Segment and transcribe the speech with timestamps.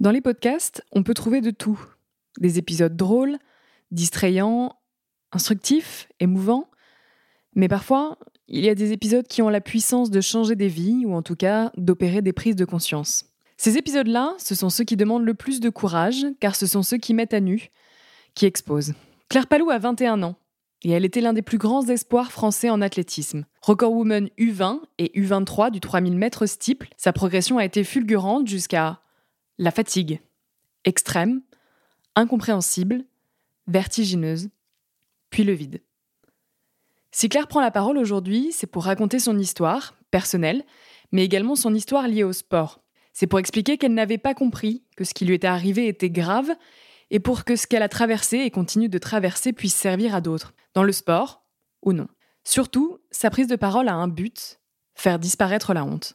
[0.00, 1.80] Dans les podcasts, on peut trouver de tout.
[2.38, 3.38] Des épisodes drôles,
[3.90, 4.76] distrayants,
[5.32, 6.70] instructifs, émouvants.
[7.54, 8.18] Mais parfois,
[8.48, 11.22] il y a des épisodes qui ont la puissance de changer des vies, ou en
[11.22, 13.26] tout cas d'opérer des prises de conscience.
[13.56, 16.98] Ces épisodes-là, ce sont ceux qui demandent le plus de courage, car ce sont ceux
[16.98, 17.68] qui mettent à nu,
[18.34, 18.94] qui exposent.
[19.28, 20.36] Claire Palou a 21 ans,
[20.82, 23.46] et elle était l'un des plus grands espoirs français en athlétisme.
[23.62, 29.00] Record woman U20 et U23 du 3000 mètres steeple, sa progression a été fulgurante jusqu'à
[29.58, 30.20] la fatigue,
[30.84, 31.42] extrême,
[32.16, 33.04] incompréhensible,
[33.66, 34.50] vertigineuse,
[35.30, 35.82] puis le vide.
[37.12, 40.64] Si Claire prend la parole aujourd'hui, c'est pour raconter son histoire, personnelle,
[41.12, 42.80] mais également son histoire liée au sport.
[43.12, 46.50] C'est pour expliquer qu'elle n'avait pas compris que ce qui lui était arrivé était grave
[47.10, 50.54] et pour que ce qu'elle a traversé et continue de traverser puisse servir à d'autres,
[50.74, 51.44] dans le sport
[51.82, 52.08] ou non.
[52.42, 54.58] Surtout, sa prise de parole a un but,
[54.94, 56.14] faire disparaître la honte.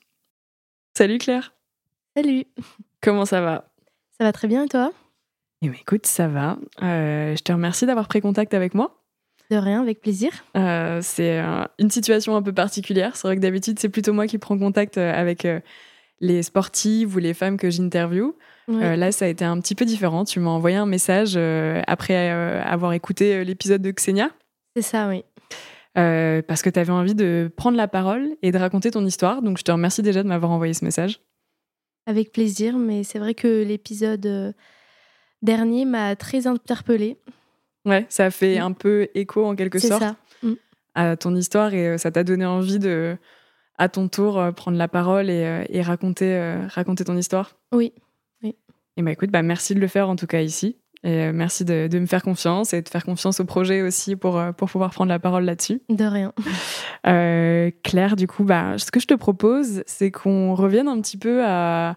[0.93, 1.53] Salut Claire
[2.15, 2.45] Salut
[3.01, 3.71] Comment ça va?
[4.17, 4.91] Ça va très bien et toi?
[5.61, 6.57] Eh bien, écoute, ça va.
[6.81, 9.03] Euh, je te remercie d'avoir pris contact avec moi.
[9.49, 10.31] De rien, avec plaisir.
[10.55, 13.15] Euh, c'est euh, une situation un peu particulière.
[13.15, 15.47] C'est vrai que d'habitude, c'est plutôt moi qui prends contact avec
[16.19, 18.35] les sportives ou les femmes que j'interviewe.
[18.67, 20.25] là, ça a été un petit peu différent.
[20.25, 21.37] Tu m'as envoyé un message
[21.87, 24.29] après avoir écouté l'épisode de Xenia.
[24.75, 25.23] C'est ça, oui.
[25.95, 29.41] parce que tu avais envie de prendre la parole et de raconter ton histoire.
[29.41, 31.21] Donc, je te remercie déjà de m'avoir envoyé ce message.
[32.09, 34.51] Avec plaisir, mais c'est vrai que l'épisode euh,
[35.43, 37.19] dernier m'a très interpellée.
[37.85, 38.63] Ouais, ça a fait mm.
[38.63, 40.03] un peu écho en quelque sorte
[40.41, 40.53] mm.
[40.95, 43.15] à ton histoire et euh, ça t'a donné envie de,
[43.77, 47.55] à ton tour, euh, prendre la parole et, raconter, raconter ton histoire?
[47.71, 47.93] Oui.
[48.41, 48.55] oui.
[48.97, 50.77] Et bah écoute, bah merci de le faire en tout cas ici.
[51.03, 54.69] Et merci de, me faire confiance et de faire confiance au projet aussi pour, pour
[54.69, 55.81] pouvoir prendre la parole là-dessus.
[55.89, 56.33] De rien.
[57.83, 61.45] Claire, du coup, bah, ce que je te propose, c'est qu'on revienne un petit peu
[61.45, 61.95] à,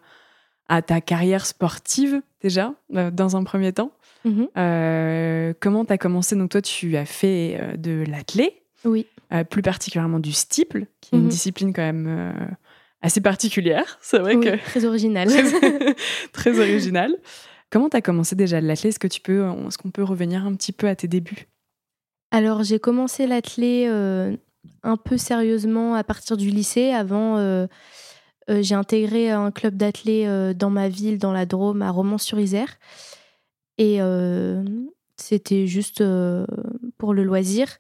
[0.69, 3.91] à ta carrière sportive déjà, dans un premier temps.
[4.25, 5.55] Mm-hmm.
[5.59, 6.37] comment tu as commencé?
[6.37, 8.63] Donc toi, tu as fait de l'athlé.
[8.85, 9.07] Oui.
[9.51, 11.29] plus particulièrement du steeple, qui est une mm-hmm.
[11.29, 12.33] discipline quand même
[13.03, 13.99] assez particulière.
[14.01, 14.65] C'est vrai oui, que...
[14.65, 15.29] Très originale.
[16.33, 17.17] très originale.
[17.73, 20.55] Comment tu as commencé déjà l'athlé Est-ce que tu peux, est-ce qu'on peut revenir un
[20.55, 21.49] petit peu à tes débuts?
[22.31, 24.37] Alors j'ai commencé l'athlé euh,
[24.83, 26.91] un peu sérieusement à partir du lycée.
[26.91, 27.67] Avant, euh,
[28.51, 32.79] euh, j'ai intégré un club d'athlé dans ma ville, dans la Drôme, à Romans-sur-Isère.
[33.79, 34.01] Et
[35.17, 36.05] c'était juste
[36.99, 37.79] pour le loisir.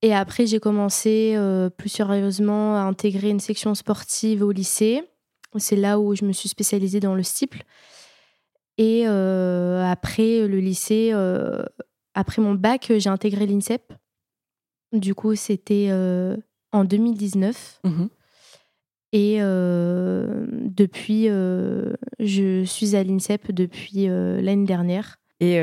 [0.00, 1.36] Et après, j'ai commencé
[1.76, 5.04] plus sérieusement à intégrer une section sportive au lycée.
[5.58, 7.64] C'est là où je me suis spécialisée dans le steeple.
[8.80, 11.62] Et euh, après le lycée, euh,
[12.14, 13.92] après mon bac, j'ai intégré l'INSEP.
[14.94, 16.34] Du coup, c'était euh,
[16.72, 17.80] en 2019.
[17.84, 18.06] Mmh
[19.12, 25.18] Et depuis, je suis à l'INSEP depuis l'année dernière.
[25.40, 25.62] Et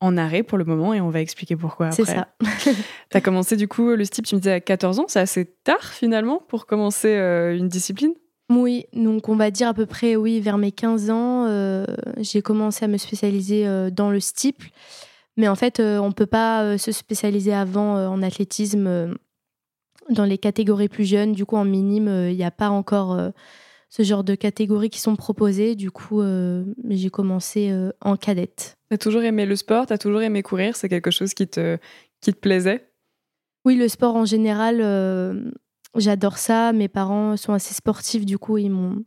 [0.00, 2.04] en arrêt pour le moment, et on va expliquer pourquoi après.
[2.04, 2.34] C'est ça.
[3.10, 5.46] tu as commencé du coup le STIP, tu me disais à 14 ans, c'est assez
[5.62, 8.14] tard finalement pour commencer une discipline?
[8.48, 11.84] Oui, donc on va dire à peu près, oui, vers mes 15 ans, euh,
[12.18, 14.68] j'ai commencé à me spécialiser euh, dans le steeple.
[15.36, 19.14] Mais en fait, euh, on ne peut pas se spécialiser avant en athlétisme
[20.08, 21.32] dans les catégories plus jeunes.
[21.32, 23.20] Du coup, en minime, il n'y a pas encore
[23.90, 25.74] ce genre de catégories qui sont proposées.
[25.74, 26.22] Du coup,
[26.88, 28.78] j'ai commencé en cadette.
[28.88, 31.48] Tu as toujours aimé le sport Tu as toujours aimé courir C'est quelque chose qui
[31.48, 31.76] te,
[32.22, 32.88] qui te plaisait?
[33.66, 34.80] Oui, le sport en général
[35.98, 36.72] J'adore ça.
[36.72, 39.04] Mes parents sont assez sportifs, du coup, ils m'ont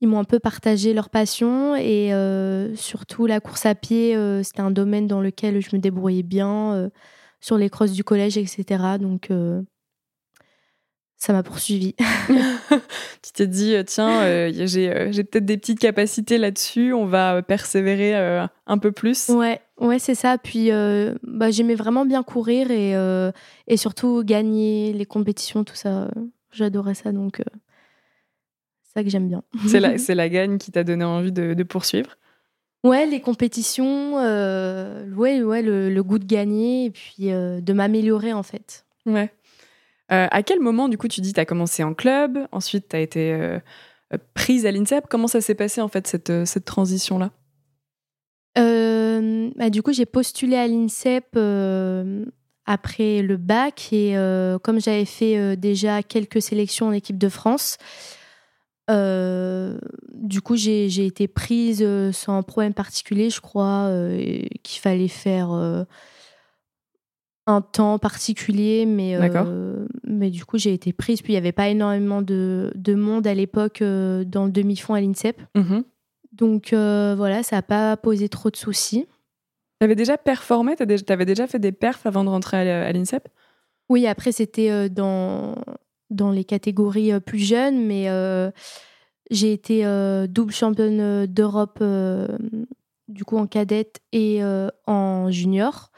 [0.00, 4.42] ils m'ont un peu partagé leur passion et euh, surtout la course à pied, euh,
[4.44, 6.90] c'était un domaine dans lequel je me débrouillais bien euh,
[7.40, 8.98] sur les crosses du collège, etc.
[9.00, 9.30] Donc
[11.18, 11.94] ça m'a poursuivi.
[13.22, 17.42] tu t'es dit, euh, tiens, euh, euh, j'ai, peut-être des petites capacités là-dessus, on va
[17.42, 18.14] persévérer
[18.66, 19.28] un peu plus.
[19.28, 20.38] Ouais, ouais c'est ça.
[20.38, 20.70] Puis
[21.22, 22.94] bah, j'aimais vraiment bien courir et,
[23.66, 26.08] et surtout gagner les compétitions, tout ça.
[26.52, 27.42] J'adorais ça, donc
[28.82, 29.42] c'est ça que j'aime bien.
[29.66, 32.16] c'est, la, c'est la gagne qui t'a donné envie de, poursuivre?
[32.84, 38.44] Ouais, les compétitions, ouais, ouais, le, le, goût de gagner et puis de m'améliorer en
[38.44, 38.86] fait.
[39.04, 39.32] Ouais.
[40.10, 42.96] Euh, à quel moment, du coup, tu dis, tu as commencé en club, ensuite tu
[42.96, 43.58] as été euh,
[44.34, 45.06] prise à l'INSEP?
[45.08, 47.30] Comment ça s'est passé, en fait, cette, euh, cette transition-là?
[49.56, 51.36] Bah, Du coup, j'ai postulé à l'INSEP
[52.66, 54.14] après le bac et
[54.62, 57.78] comme j'avais fait déjà quelques sélections en équipe de France,
[58.88, 63.90] du coup, j'ai été prise sans problème particulier, je crois,
[64.62, 65.86] qu'il fallait faire
[67.48, 71.22] un temps particulier, mais, euh, mais du coup, j'ai été prise.
[71.22, 74.92] Puis il n'y avait pas énormément de, de monde à l'époque euh, dans le demi-fond
[74.92, 75.40] à l'INSEP.
[75.56, 75.82] Mhm.
[76.32, 79.06] Donc voilà, ça n'a pas posé trop de soucis.
[79.80, 80.76] Tu avais déjà performé?
[80.76, 83.28] Tu avais déjà fait des perfs avant de rentrer à l'INSEP?
[83.88, 85.56] Oui, après, c'était dans,
[86.10, 88.06] dans les catégories plus jeunes, mais
[89.32, 89.82] j'ai été
[90.28, 91.82] double championne d'Europe
[93.08, 94.40] du coup en cadette et
[94.86, 95.90] en junior.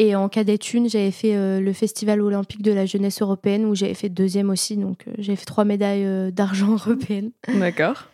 [0.00, 3.74] Et en cadette 1, j'avais fait euh, le Festival olympique de la jeunesse européenne où
[3.74, 4.78] j'avais fait deuxième aussi.
[4.78, 7.32] Donc euh, j'avais fait trois médailles euh, d'argent européennes.
[7.48, 8.08] D'accord.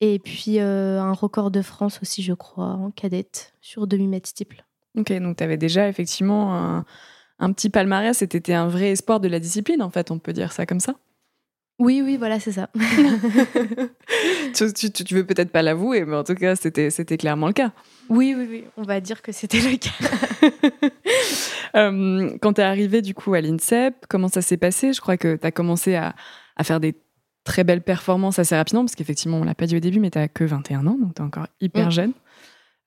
[0.00, 4.64] Et puis un record de France aussi, je crois, en cadette sur demi-mètre steeple.
[4.98, 6.84] Ok, donc tu avais déjà effectivement un,
[7.38, 10.32] un petit palmarès et tu un vrai espoir de la discipline, en fait, on peut
[10.32, 10.96] dire ça comme ça
[11.78, 12.70] oui, oui, voilà, c'est ça.
[14.54, 17.72] tu, tu, veux peut-être pas l'avouer, mais en tout cas, c'était, c'était clairement le cas.
[18.08, 19.90] Oui, oui, oui, on va dire que c'était le cas.
[21.74, 24.94] Euh, quand tu es arrivé du coup à l'INSEP, comment ça s'est passé?
[24.94, 26.14] Je crois que tu as commencé à,
[26.56, 26.94] à, faire des
[27.44, 30.18] très belles performances assez rapidement, parce qu'effectivement, on l'a pas dit au début, mais tu
[30.32, 31.90] que 21 ans, donc tu es encore hyper mm.
[31.90, 32.12] jeune.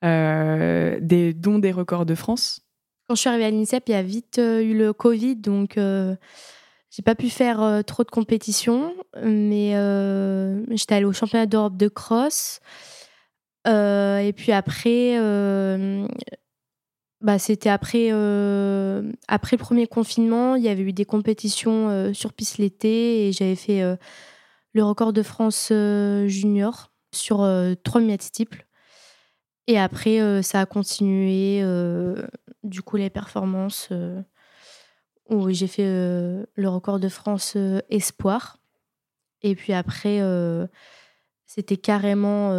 [0.03, 2.62] Euh, des dons des records de France.
[3.07, 5.77] Quand je suis arrivée à l'INSEP, il y a vite euh, eu le Covid, donc
[6.89, 11.77] j'ai pas pu faire euh, trop de compétitions, mais euh, j'étais allée au championnat d'Europe
[11.77, 12.59] de cross.
[13.68, 15.18] Euh, et puis après,
[17.21, 18.09] bah, c'était après,
[19.27, 23.56] après le premier confinement, il y avait eu des compétitions sur piste l'été et j'avais
[23.56, 23.83] fait
[24.74, 25.71] le record de France
[26.25, 27.47] junior sur
[27.83, 28.65] 3 mètres steeple.
[29.68, 31.62] Et après, ça a continué,
[32.63, 33.89] du coup, les performances
[35.30, 38.60] où j'ai fait euh, le record de France euh, espoir.
[39.42, 40.68] Et puis après, euh,
[41.46, 42.54] c'était carrément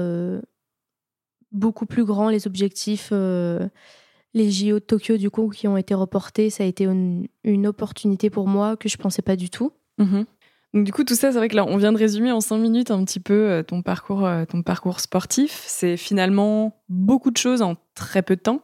[1.53, 3.13] beaucoup plus grand les objectifs.
[3.13, 8.31] les JO de Tokyo, du coup, qui ont été reportés, ça a été une, opportunité
[8.31, 9.73] pour moi que je pensais pas du tout.
[9.99, 10.25] Mhm.
[10.73, 12.59] Donc, du coup, tout ça, c'est vrai que là, on vient de résumer en cinq
[12.59, 15.63] minutes un petit peu ton parcours, ton parcours sportif.
[15.67, 18.63] C'est finalement beaucoup de choses en très peu de temps.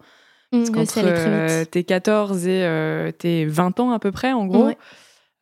[0.51, 4.71] Parce qu'entre euh, tes 14 et euh, tes 20 ans à peu près, en gros,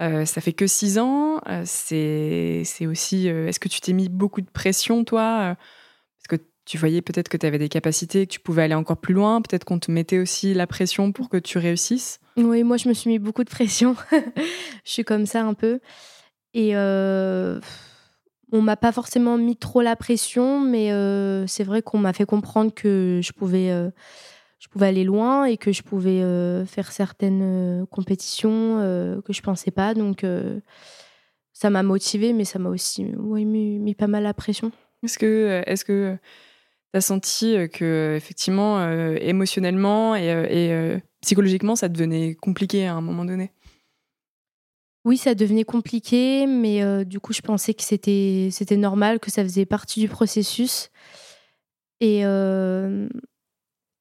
[0.02, 1.40] euh, ça fait que 6 ans.
[1.64, 3.28] c'est aussi.
[3.28, 5.56] Est-ce que tu t'es mis beaucoup de pression, toi
[6.18, 8.96] Parce que tu voyais peut-être que tu avais des capacités, que tu pouvais aller encore
[8.96, 9.42] plus loin.
[9.42, 12.20] Peut-être qu'on te mettait aussi la pression pour que tu réussisses?
[12.36, 13.96] Oui, moi, je me suis mis beaucoup de pression.
[14.12, 15.80] je suis comme ça un peu.
[16.54, 20.88] Et on m'a pas forcément mis trop la pression, mais
[21.46, 23.70] c'est vrai qu'on m'a fait comprendre que je pouvais
[24.58, 29.32] je pouvais aller loin et que je pouvais euh, faire certaines euh, compétitions euh, que
[29.32, 29.94] je pensais pas.
[29.94, 30.24] Donc,
[31.52, 34.72] ça m'a motivée, mais ça m'a aussi mis, pas mal la pression.
[35.02, 36.16] Est-ce que est-ce que
[36.92, 43.52] tu as senti que effectivement émotionnellement et, psychologiquement ça devenait compliqué à un moment donné?
[45.04, 49.44] Oui, ça devenait compliqué, mais du coup, je pensais que c'était c'était normal, que ça
[49.44, 50.90] faisait partie du processus.
[52.00, 52.24] Et,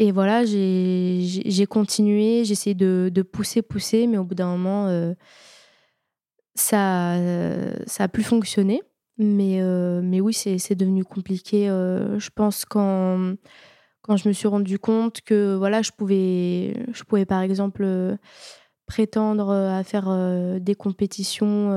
[0.04, 4.88] et voilà, j'ai continué, j'ai essayé de, de, pousser, pousser, mais au bout d'un moment,
[4.88, 5.14] euh,
[6.56, 7.16] ça
[7.88, 8.82] ça a plus fonctionné.
[9.18, 11.70] Mais, euh, mais oui, c'est devenu compliqué.
[11.70, 13.36] Euh, je pense quand,
[14.02, 18.18] quand je me suis rendu compte que voilà, je pouvais, je pouvais par exemple
[18.86, 21.70] prétendre à faire des compétitions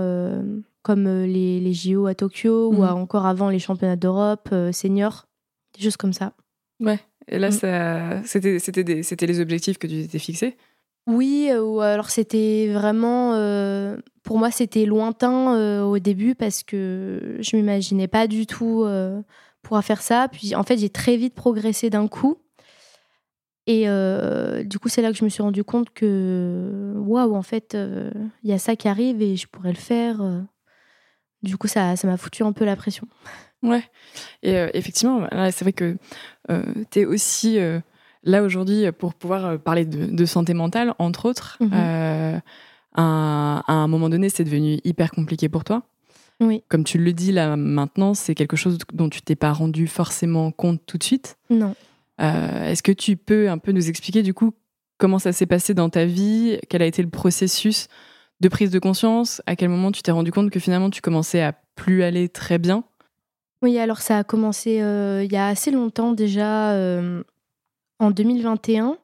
[0.83, 2.89] comme les, les, JO à Tokyo ou mmh.
[2.89, 5.29] encore avant les championnats d'Europe seniors,
[5.77, 6.33] des choses comme ça.
[6.81, 6.99] Ouais.
[7.29, 8.23] Et là, mm.
[8.25, 10.57] c'était, les objectifs que tu t'étais fixés?
[11.07, 13.35] Oui, euh, ou alors c'était vraiment.
[13.35, 18.85] Euh, pour moi, c'était lointain euh, au début parce que je m'imaginais pas du tout
[19.63, 20.29] pouvoir faire ça.
[20.29, 22.39] Puis en fait, j'ai très vite progressé d'un coup.
[23.69, 23.87] Et
[24.65, 27.77] du coup, c'est là que je me suis rendu compte que, waouh, en fait,
[28.43, 30.23] il y a ça qui arrive et je pourrais le faire.
[31.43, 33.09] Du coup, ça, ça m'a foutu un peu la pression.
[33.63, 33.83] Ouais.
[34.43, 35.97] Et euh, effectivement, c'est vrai que
[36.51, 37.81] euh, tu es aussi euh,
[38.23, 41.59] là aujourd'hui pour pouvoir parler de, santé mentale, entre autres.
[41.61, 42.43] Mhm.
[42.95, 45.83] à un moment donné, c'est devenu hyper compliqué pour toi.
[46.41, 46.63] Oui.
[46.69, 50.51] Comme tu le dis là maintenant, c'est quelque chose dont tu t'es pas rendu forcément
[50.51, 51.39] compte tout de suite.
[51.49, 51.75] Non.
[52.19, 54.53] Est-ce que tu peux un peu nous expliquer du coup
[54.99, 56.59] comment ça s'est passé dans ta vie?
[56.69, 57.89] Quel a été le processus
[58.41, 59.41] de prise de conscience?
[59.47, 62.59] À quel moment tu t'es rendu compte que finalement tu commençais à plus aller très
[62.59, 62.85] bien?
[63.63, 67.23] Oui, alors ça a commencé euh, il y a assez longtemps déjà, euh,
[67.99, 68.99] en 2021.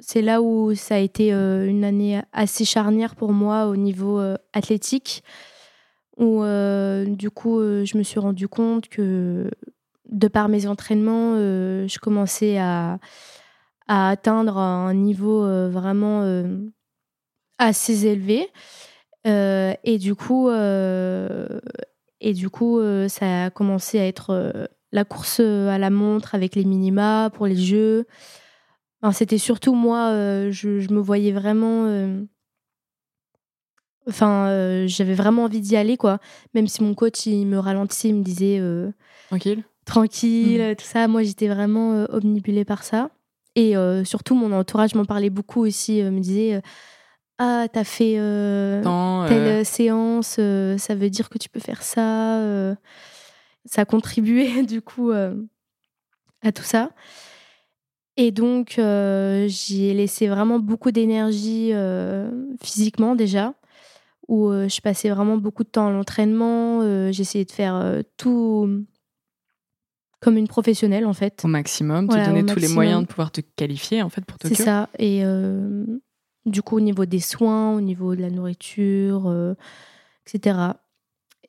[0.00, 4.18] C'est là où ça a été euh, une année assez charnière pour moi au niveau
[4.54, 5.22] athlétique,
[6.16, 6.42] où
[7.06, 9.50] du coup je me suis rendu compte que
[10.10, 12.98] de par mes entraînements, je commençais à,
[13.88, 16.24] à, atteindre un niveau vraiment
[17.58, 18.48] assez élevé.
[19.24, 20.48] et du coup,
[22.20, 26.34] et du coup, euh, ça a commencé à être euh, la course à la montre
[26.34, 28.06] avec les minima pour les jeux.
[29.12, 30.10] c'était surtout moi,
[30.50, 31.86] je, me voyais vraiment.
[34.08, 36.18] Enfin, j'avais vraiment envie d'y aller, quoi.
[36.54, 38.60] Même si mon coach, il me ralentissait, il me disait.
[39.28, 40.74] Tranquille Tranquille, mmh.
[40.74, 41.06] tout ça.
[41.06, 43.10] Moi, j'étais vraiment omnibulée par ça.
[43.54, 43.74] Et
[44.04, 46.60] surtout, mon entourage m'en parlait beaucoup aussi, me disait
[47.42, 48.82] ah, t'as fait euh,
[49.26, 49.64] telle euh.
[49.64, 52.38] séance, euh, ça veut dire que tu peux faire ça.
[53.64, 56.90] ça a contribué du coup à tout ça.
[58.18, 61.72] Et donc, j'ai laissé vraiment beaucoup d'énergie
[62.62, 63.54] physiquement déjà,
[64.28, 67.10] où je passais vraiment beaucoup de temps à l'entraînement.
[67.10, 68.84] J'essayais de faire tout
[70.20, 71.40] comme une professionnelle en fait.
[71.42, 74.54] Au maximum, te donner tous les moyens de pouvoir te qualifier en fait pour Tokyo.
[74.54, 74.90] C'est ça.
[74.98, 75.24] Et
[76.50, 79.54] du coup, au niveau des soins, au niveau de la nourriture, euh,
[80.26, 80.58] etc.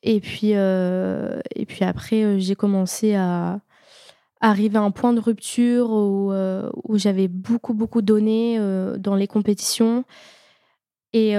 [0.03, 3.59] Et puis, euh, et puis après, euh, j'ai commencé à
[4.39, 6.33] arriver à un point de rupture où,
[6.85, 8.57] où j'avais beaucoup, beaucoup donné
[8.97, 10.03] dans les compétitions.
[11.13, 11.35] Et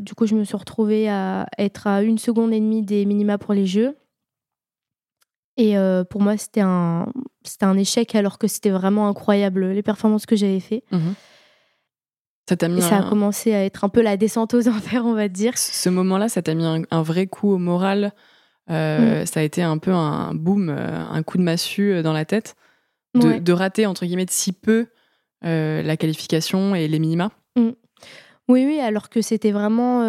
[0.00, 3.36] du coup, je me suis retrouvée à être à une seconde et demie des minima
[3.36, 3.98] pour les Jeux.
[5.58, 5.74] Et
[6.08, 7.12] pour moi, c'était un,
[7.60, 10.90] un échec alors que c'était vraiment incroyable les performances que j'avais faites.
[10.92, 11.10] Mmh
[12.48, 15.58] ça, ça a commencé à être un peu la descente aux enfers, on va dire.
[15.58, 18.12] Ce moment-là, ça t'a mis un, vrai coup au moral.
[18.70, 19.26] Euh, mm.
[19.26, 22.24] Ça a été un peu un boom, euh, un coup de massue euh, dans la
[22.24, 22.56] tête.
[23.14, 24.88] De, rater, entre guillemets, de si peu
[25.42, 27.30] la qualification et les minima.
[27.56, 27.70] Mm.
[28.48, 30.02] Oui, oui, alors que c'était vraiment.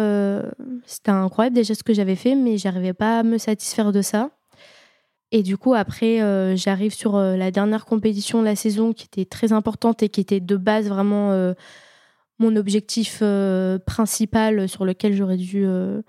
[0.84, 4.30] c'était incroyable déjà ce que j'avais fait, mais j'arrivais pas à me satisfaire de ça.
[5.32, 6.18] Et du coup, après,
[6.54, 10.40] j'arrive sur la dernière compétition de la saison qui était très importante et qui était
[10.40, 11.54] de base vraiment
[12.38, 16.02] mon objectif euh, principal sur lequel j'aurais dû euh,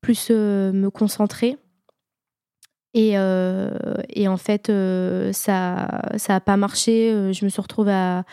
[0.00, 1.56] plus euh, me concentrer.
[2.96, 3.14] Et,
[4.10, 4.70] et, en fait,
[5.32, 5.88] ça
[6.28, 7.32] n'a pas marché.
[7.32, 8.24] Je me suis retrouvée à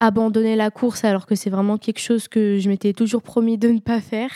[0.00, 3.68] abandonner la course alors que c'est vraiment quelque chose que je m'étais toujours promis de
[3.68, 4.32] ne pas faire.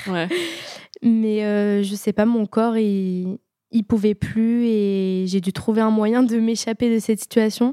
[1.02, 3.38] Mais je sais pas, mon corps, il,
[3.70, 7.72] il pouvait plus et j'ai dû trouver un moyen de m'échapper de cette situation.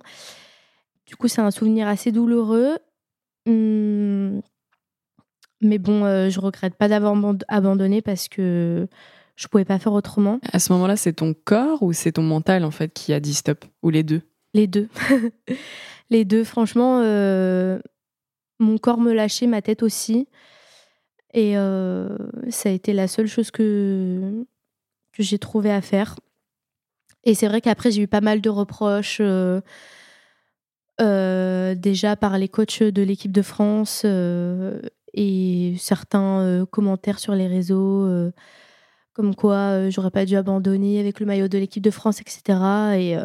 [1.06, 2.78] Du coup, c'est un souvenir assez douloureux.
[3.46, 4.42] Hum,
[5.62, 7.16] mais bon, euh, je regrette pas d'avoir
[7.48, 8.88] abandonné parce que
[9.36, 10.40] je pouvais pas faire autrement.
[10.52, 13.34] À ce moment-là, c'est ton corps ou c'est ton mental en fait qui a dit
[13.34, 13.66] stop?
[13.84, 14.22] Ou les deux?
[14.54, 14.88] Les deux.
[16.10, 17.80] les deux, franchement, euh,
[18.60, 20.28] mon corps me lâchait, ma tête aussi.
[21.34, 22.18] Et euh,
[22.50, 24.46] ça a été la seule chose que,
[25.14, 26.16] que j'ai trouvé à faire.
[27.26, 29.22] Et c'est vrai qu'après, j'ai eu pas mal de reproches.
[31.00, 34.06] déjà par les coachs de l'équipe de France
[35.14, 38.32] et certains euh, commentaires sur les réseaux euh,
[39.14, 42.60] comme quoi euh, j'aurais pas dû abandonner avec le maillot de l'équipe de France, etc.
[42.98, 43.18] Et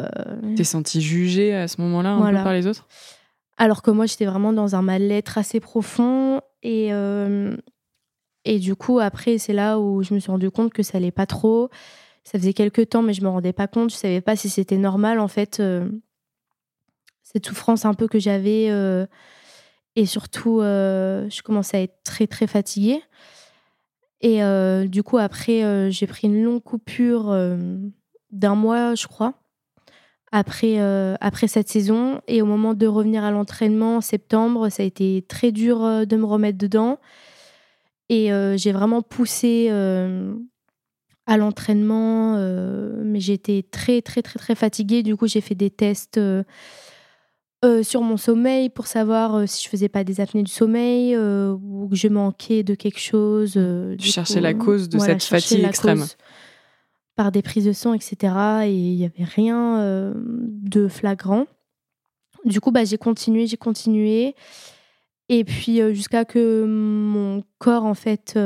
[0.55, 2.87] t'es senti jugée à ce moment-là un peu par les autres?
[3.57, 6.89] Alors que moi j'étais vraiment dans un mal-être assez profond et
[8.47, 11.11] et du coup après c'est là où je me suis rendu compte que ça allait
[11.11, 11.69] pas trop.
[12.23, 14.77] Ça faisait quelques temps mais je me rendais pas compte, je savais pas si c'était
[14.77, 15.61] normal en fait
[17.23, 18.69] cette souffrance un peu que j'avais
[19.95, 23.01] et surtout, euh, je commençais à être très, très fatiguée.
[24.21, 27.35] Et euh, du coup, après, euh, j'ai pris une longue coupure
[28.31, 29.33] d'un mois, je crois,
[30.31, 30.79] après,
[31.21, 32.21] après cette saison.
[32.27, 36.15] Et au moment de revenir à l'entraînement en septembre, ça a été très dur de
[36.17, 36.99] me remettre dedans.
[38.09, 39.69] Et j'ai vraiment poussé
[41.27, 42.37] à l'entraînement,
[43.03, 45.03] mais j'étais très, très, très, très fatiguée.
[45.03, 46.19] Du coup, j'ai fait des tests
[47.65, 51.15] euh, sur mon sommeil pour savoir euh, si je faisais pas des apnées du sommeil
[51.15, 53.53] euh, ou que je manquais de quelque chose.
[53.53, 56.05] je cherchais la cause de cette fatigue extrême.
[57.15, 58.33] Par des prises de sang, etc.
[58.65, 61.47] Et il n'y avait rien de flagrant.
[62.43, 64.35] Du coup, bah, j'ai continué, j'ai continué.
[65.29, 68.37] Et puis jusqu'à que mon corps en fait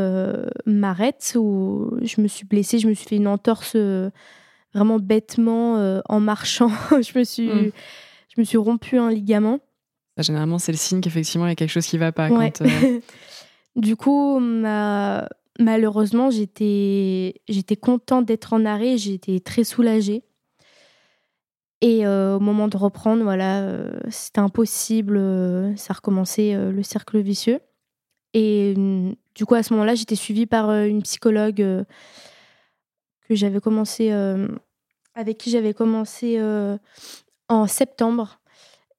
[0.66, 3.76] m'arrête, où je me suis blessée, je me suis fait une entorse
[4.74, 6.70] vraiment bêtement en marchant.
[6.92, 7.72] je me suis mmh
[8.30, 9.60] je me suis rompu un ligament.
[10.18, 12.30] généralement, c'est le signe qu'effectivement, il y a quelque chose qui ne va pas.
[12.30, 13.00] Euh,
[13.76, 17.34] du coup, malheureusement, j'étais
[17.82, 20.24] contente d'être en arrêt, j'étais très soulagée.
[21.82, 27.60] Et euh, au moment de reprendre, voilà, euh, c'était impossible, ça recommençait le cercle vicieux.
[28.34, 34.12] Et mm, du coup, à ce moment-là, j'étais suivie par une psychologue que j'avais commencé,
[35.16, 36.38] avec qui j'avais commencé
[37.50, 38.40] en septembre.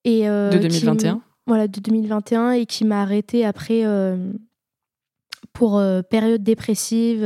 [0.03, 4.31] Et, euh, de 2021 Voilà, de 2021 et qui m'a arrêtée après euh,
[5.53, 7.21] pour euh, période dépressive.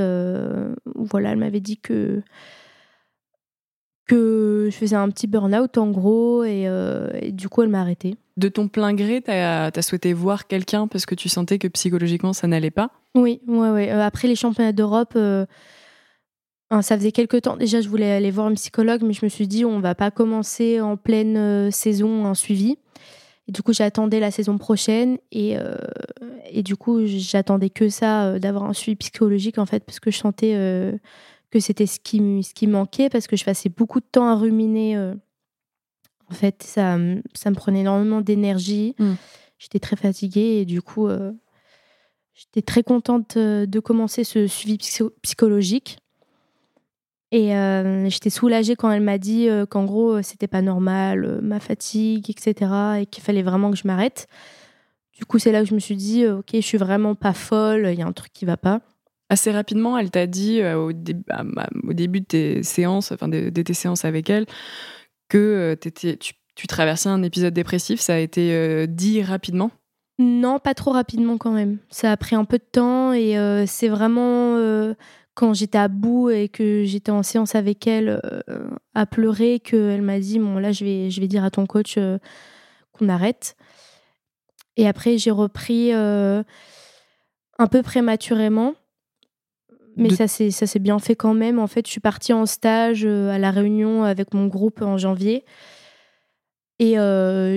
[0.96, 2.22] voilà, elle m'avait dit que
[4.08, 6.70] que je faisais un petit burn-out en gros et,
[7.32, 8.16] du coup elle m'a arrêtée.
[8.38, 12.34] De ton plein gré, tu as, souhaité voir quelqu'un parce que tu sentais que psychologiquement
[12.34, 12.92] ça n'allait pas?
[13.16, 13.90] Oui, ouais, ouais.
[13.90, 15.18] après les championnats d'Europe,
[16.72, 19.48] ça faisait quelques temps déjà, je voulais aller voir un psychologue, mais je me suis
[19.48, 22.78] dit, on va pas commencer en pleine euh, saison un suivi.
[23.48, 25.78] Et du coup, j'attendais la saison prochaine et, euh,
[26.50, 30.10] et du coup, j'attendais que ça, euh, d'avoir un suivi psychologique en fait, parce que
[30.10, 30.54] je sentais
[31.52, 34.36] que c'était ce qui, ce qui manquait, parce que je passais beaucoup de temps à
[34.36, 34.98] ruminer.
[34.98, 36.98] en fait, ça,
[37.36, 38.96] ça me prenait énormément d'énergie.
[38.98, 39.14] Mmh.
[39.60, 41.08] J'étais très fatiguée et du coup,
[42.34, 44.80] j'étais très contente de commencer ce suivi
[45.22, 46.00] psychologique.
[47.36, 51.42] Et euh, j'étais soulagée quand elle m'a dit euh, qu'en gros, euh, c'était pas normal,
[51.42, 52.72] ma fatigue, etc.
[53.02, 54.28] Et qu'il fallait vraiment que je m'arrête.
[55.18, 57.90] Du coup, c'est là que je me suis dit, ok, je suis vraiment pas folle,
[57.92, 58.80] il y a un truc qui va pas.
[59.28, 64.06] Assez rapidement, elle t'a dit au, au, début de tes séances, enfin de, tes séances
[64.06, 64.46] avec elle,
[65.28, 66.18] que tu,
[66.56, 68.00] tu, traversais un épisode dépressif.
[68.00, 69.72] Ça a été dit rapidement?
[70.20, 71.80] Non, pas trop rapidement quand même.
[71.90, 73.36] Ça a pris un peu de temps et
[73.68, 74.96] c'est vraiment
[75.36, 80.02] quand j'étais à bout et que j'étais en séance avec elle euh, à pleurer, qu'elle
[80.02, 82.18] m'a dit Bon, là, je vais, je vais dire à ton coach euh,
[82.94, 83.56] qu'on arrête.
[84.78, 86.42] Et après, j'ai repris euh,
[87.60, 88.74] un peu prématurément.
[89.98, 91.58] Mais ça s'est bien fait quand même.
[91.58, 95.46] En fait, je suis partie en stage à La Réunion avec mon groupe en janvier.
[96.80, 96.98] Et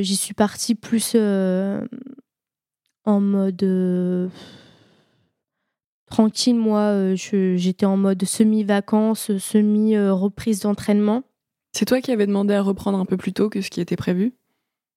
[0.04, 4.30] j'y suis partie plus en mode
[6.08, 11.22] tranquille, moi, euh, j'étais en mode semi-vacances, semi-reprise d'entraînement.
[11.72, 13.96] C'est toi qui avais demandé à reprendre un peu plus tôt que ce qui était
[13.96, 14.32] prévu?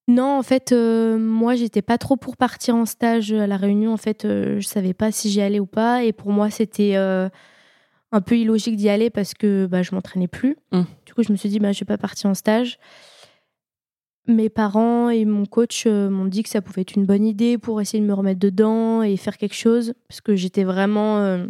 [0.07, 3.93] Non, en fait, euh, moi, j'étais pas trop pour partir en stage à La Réunion.
[3.93, 6.03] En fait, euh, je savais pas si j'y allais ou pas.
[6.03, 10.57] Et pour moi, c'était un peu illogique d'y aller parce que bah, je m'entraînais plus.
[10.71, 10.85] Hum.
[11.05, 12.79] Du coup, je me suis dit, bah, je vais pas partir en stage
[14.27, 17.57] mes parents et mon coach euh, m'ont dit que ça pouvait être une bonne idée
[17.57, 21.47] pour essayer de me remettre dedans et faire quelque chose, parce que j'étais vraiment euh,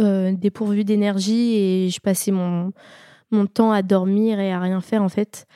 [0.00, 2.72] euh, dépourvue d'énergie et je passais mon,
[3.30, 5.46] mon temps à dormir et à rien faire en fait.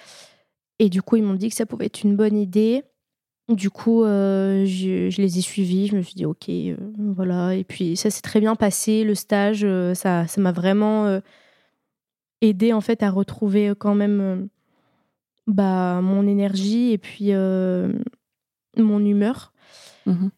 [0.79, 2.83] Et du coup, ils m'ont dit que ça pouvait être une bonne idée.
[3.49, 5.87] Du coup, je, les ai suivis.
[5.87, 6.51] Je me suis dit, ok,
[6.99, 7.55] voilà.
[7.55, 9.03] Et puis, ça s'est très bien passé.
[9.03, 11.19] Le stage, ça m'a vraiment
[12.43, 14.51] aidé en fait à retrouver quand même
[15.47, 17.93] bah, mon énergie et puis euh,
[18.77, 19.53] mon humeur.
[20.07, 20.29] Mmh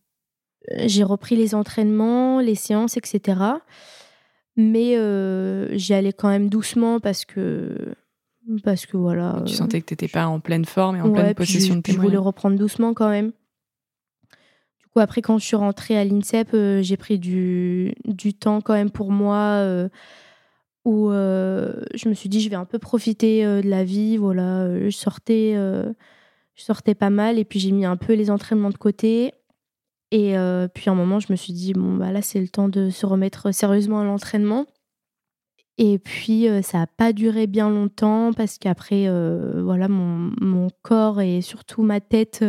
[0.76, 3.40] j'ai repris les entraînements, les séances, etc.
[4.56, 7.94] Mais euh, j'y allais quand même doucement parce que
[8.64, 9.42] parce que voilà.
[9.46, 11.92] Tu sentais que tu n'étais pas en pleine forme et en pleine possession de tes
[11.92, 13.32] Je voulais reprendre doucement quand même.
[14.78, 18.60] Du coup, après, quand je suis rentrée à l'INSEP, euh, j'ai pris du, du, temps
[18.60, 19.88] quand même pour moi
[20.88, 24.16] où euh, je me suis dit je vais un peu profiter euh, de la vie.
[24.16, 28.30] Voilà euh, je sortais je sortais pas mal et puis j'ai mis un peu les
[28.30, 29.32] entraînements de côté.
[30.10, 30.34] Et
[30.74, 32.88] puis à un moment je me suis dit bon bah là c'est le temps de
[32.88, 34.66] se remettre sérieusement à l'entraînement.
[35.76, 39.06] Et puis ça a pas duré bien longtemps parce qu'après
[39.60, 42.42] voilà mon, mon, corps et surtout ma tête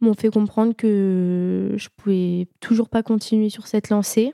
[0.00, 4.32] m'ont fait comprendre que je pouvais toujours pas continuer sur cette lancée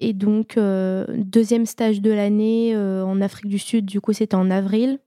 [0.00, 4.34] et donc, euh, deuxième stage de l'année euh, en Afrique du Sud, du coup, c'était
[4.34, 4.98] en avril.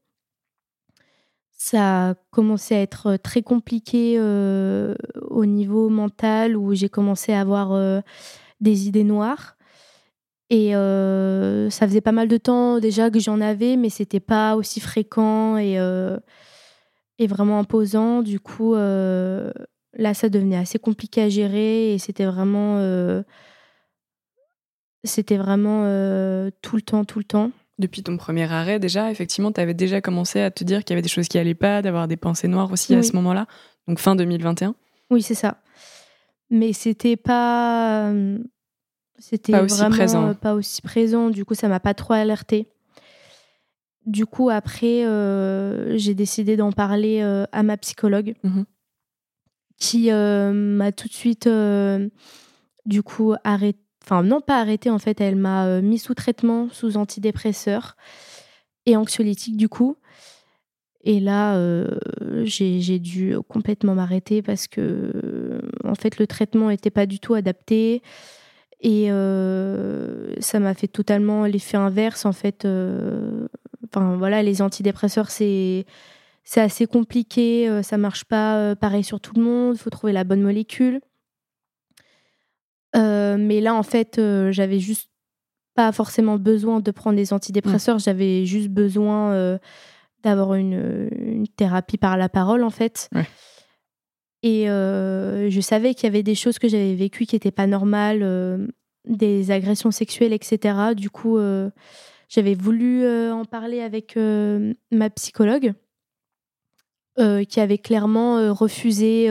[1.51, 4.93] Ça a commencé à être très compliqué euh,
[5.29, 8.03] au niveau mental, où j'ai commencé à avoir
[8.59, 9.55] des idées noires.
[10.49, 14.81] Et ça faisait pas mal de temps déjà que j'en avais, mais c'était pas aussi
[14.81, 15.75] fréquent et,
[17.17, 18.21] et vraiment imposant.
[18.23, 23.23] Du coup, là, ça devenait assez compliqué à gérer et c'était vraiment
[25.03, 27.51] c'était vraiment euh, tout le temps, tout le temps.
[27.79, 30.93] Depuis ton premier arrêt, déjà, effectivement, tu avais déjà commencé à te dire qu'il y
[30.93, 33.47] avait des choses qui allaient pas, d'avoir des pensées noires aussi à ce moment-là,
[33.87, 34.75] donc fin 2021.
[35.09, 35.57] Oui, c'est ça.
[36.49, 38.11] Mais c'était pas.
[38.11, 38.37] Euh,
[39.17, 40.29] c'était pas aussi présent.
[40.29, 41.29] Euh, pas aussi présent.
[41.29, 42.67] Du coup, ça m'a pas trop alerté.
[44.05, 45.05] Du coup, après,
[45.97, 48.63] j'ai décidé d'en parler à ma psychologue, mmh
[49.79, 51.49] qui m'a tout de suite,
[52.85, 56.69] du coup, arrêté enfin non pas arrêté en fait, elle m'a euh, mis sous traitement,
[56.71, 57.95] sous antidépresseur
[58.85, 59.97] et anxiolytique du coup.
[61.05, 61.99] Et là, euh,
[62.45, 67.33] j'ai dû complètement m'arrêter parce que, euh, en fait, le traitement n'était pas du tout
[67.33, 68.01] adapté.
[68.79, 69.07] Et
[70.39, 72.65] ça m'a fait totalement l'effet inverse, en fait.
[73.85, 75.85] Enfin, voilà, les antidépresseurs, c'est
[76.45, 77.81] c'est assez compliqué.
[77.83, 79.75] ça marche pas pareil sur tout le monde.
[79.75, 81.01] Il faut trouver la bonne molécule.
[82.95, 85.09] Euh, mais là, en fait, euh, j'avais juste
[85.75, 89.57] pas forcément besoin de prendre des antidépresseurs, j'avais juste besoin
[90.21, 93.09] d'avoir une, thérapie par la parole, en fait.
[94.43, 98.69] Et je savais qu'il y avait des choses que j'avais vécues qui n'étaient pas normales,
[99.05, 100.93] des agressions sexuelles, etc.
[100.95, 101.39] Du coup,
[102.29, 104.15] j'avais voulu en parler avec
[104.91, 105.73] ma psychologue,
[107.17, 109.27] qui avait clairement refusé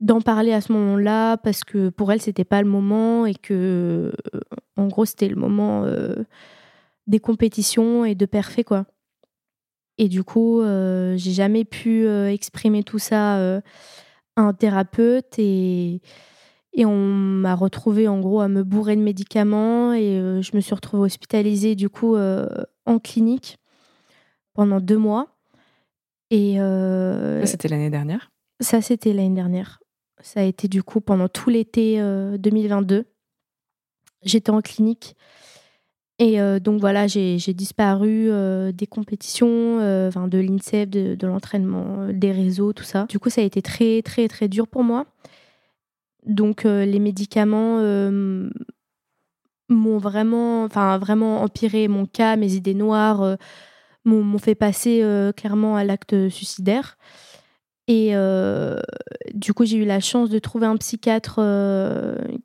[0.00, 4.12] d'en parler à ce moment-là parce que pour elle c'était pas le moment et que
[4.76, 5.84] en gros c'était le moment
[7.06, 8.86] des compétitions et de parfait quoi.
[10.00, 13.60] Et du coup, j'ai jamais pu exprimer tout ça à
[14.36, 16.00] un thérapeute et,
[16.72, 20.74] et on m'a retrouvé en gros à me bourrer de médicaments et je me suis
[20.76, 23.58] retrouvée hospitalisée du coup en clinique
[24.54, 25.36] pendant deux mois.
[26.30, 28.30] Et ça c'était l'année dernière?
[28.60, 29.80] Ça c'était l'année dernière.
[30.20, 31.98] Ça a été du coup pendant tout l'été
[32.38, 33.06] 2022.
[34.24, 35.14] J'étais en clinique.
[36.20, 42.08] Et euh, donc voilà, j'ai disparu euh, des compétitions, euh, de l'INSEP, de, de l'entraînement,
[42.12, 43.06] des réseaux, tout ça.
[43.08, 45.06] Du coup, ça a été très, très, très dur pour moi.
[46.26, 47.80] Donc les médicaments
[49.70, 53.38] m'ont vraiment, enfin, vraiment empiré mon cas, mes idées noires,
[54.04, 55.02] m'ont fait passer
[55.36, 56.98] clairement à l'acte suicidaire.
[57.88, 58.12] Et
[59.34, 61.40] du coup, j'ai eu la chance de trouver un psychiatre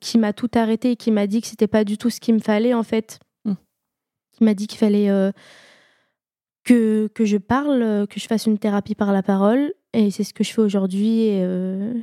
[0.00, 2.34] qui m'a tout arrêté et qui m'a dit que c'était pas du tout ce qu'il
[2.34, 3.20] me fallait en fait
[4.36, 5.32] qui m'a dit qu'il fallait euh,
[6.64, 9.72] que, que je parle, euh, que je fasse une thérapie par la parole.
[9.92, 11.94] Et c'est ce que je fais aujourd'hui et, euh,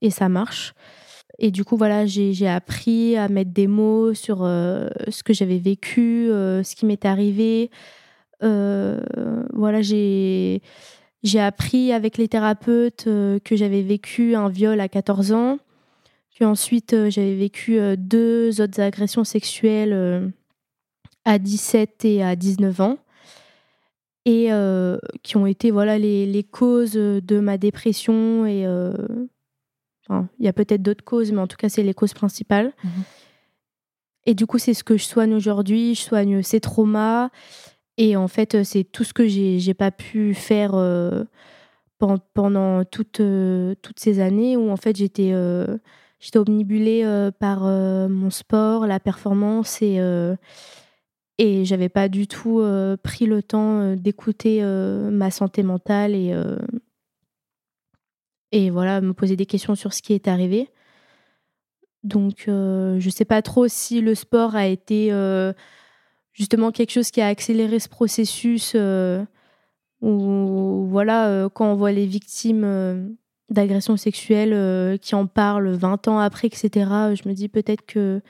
[0.00, 0.74] et, ça marche.
[1.38, 6.26] Et du coup, voilà, j'ai appris à mettre des mots sur ce que j'avais vécu,
[6.28, 7.70] ce qui m'est arrivé.
[8.42, 10.60] voilà, j'ai
[11.22, 15.58] j'ai appris avec les thérapeutes que j'avais vécu un viol à 14 ans,
[16.38, 20.32] que ensuite j'avais vécu deux autres agressions sexuelles
[21.24, 22.98] à 17 et à 19 ans
[24.24, 28.92] et euh, qui ont été voilà les, les, causes de ma dépression et euh,
[30.10, 32.90] il y a peut-être d'autres causes mais en tout cas c'est les causes principales mhm.
[34.26, 37.30] et du coup c'est ce que je soigne aujourd'hui je soigne ces traumas
[37.96, 41.24] et en fait c'est tout ce que j'ai pas pu faire euh,
[41.98, 43.22] pendant toutes
[43.82, 45.34] toutes ces années où en fait j'étais
[46.34, 50.00] omnibulée par mon sport la performance et
[51.42, 56.14] et j'avais pas du tout euh, pris le temps euh, d'écouter euh, ma santé mentale
[56.14, 56.38] et,
[58.52, 60.68] et voilà, me poser des questions sur ce qui est arrivé.
[62.02, 65.10] Donc, je sais pas trop si le sport a été
[66.32, 68.74] justement quelque chose qui a accéléré ce processus
[70.00, 73.16] où, voilà, quand on voit les victimes
[73.50, 76.70] d'agressions sexuelles qui en parlent 20 ans après, etc.,
[77.14, 78.22] je me dis peut-être que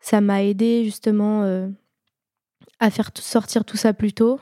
[0.00, 1.68] ça m'a aidé justement
[2.80, 4.40] à faire sortir tout ça plus tôt.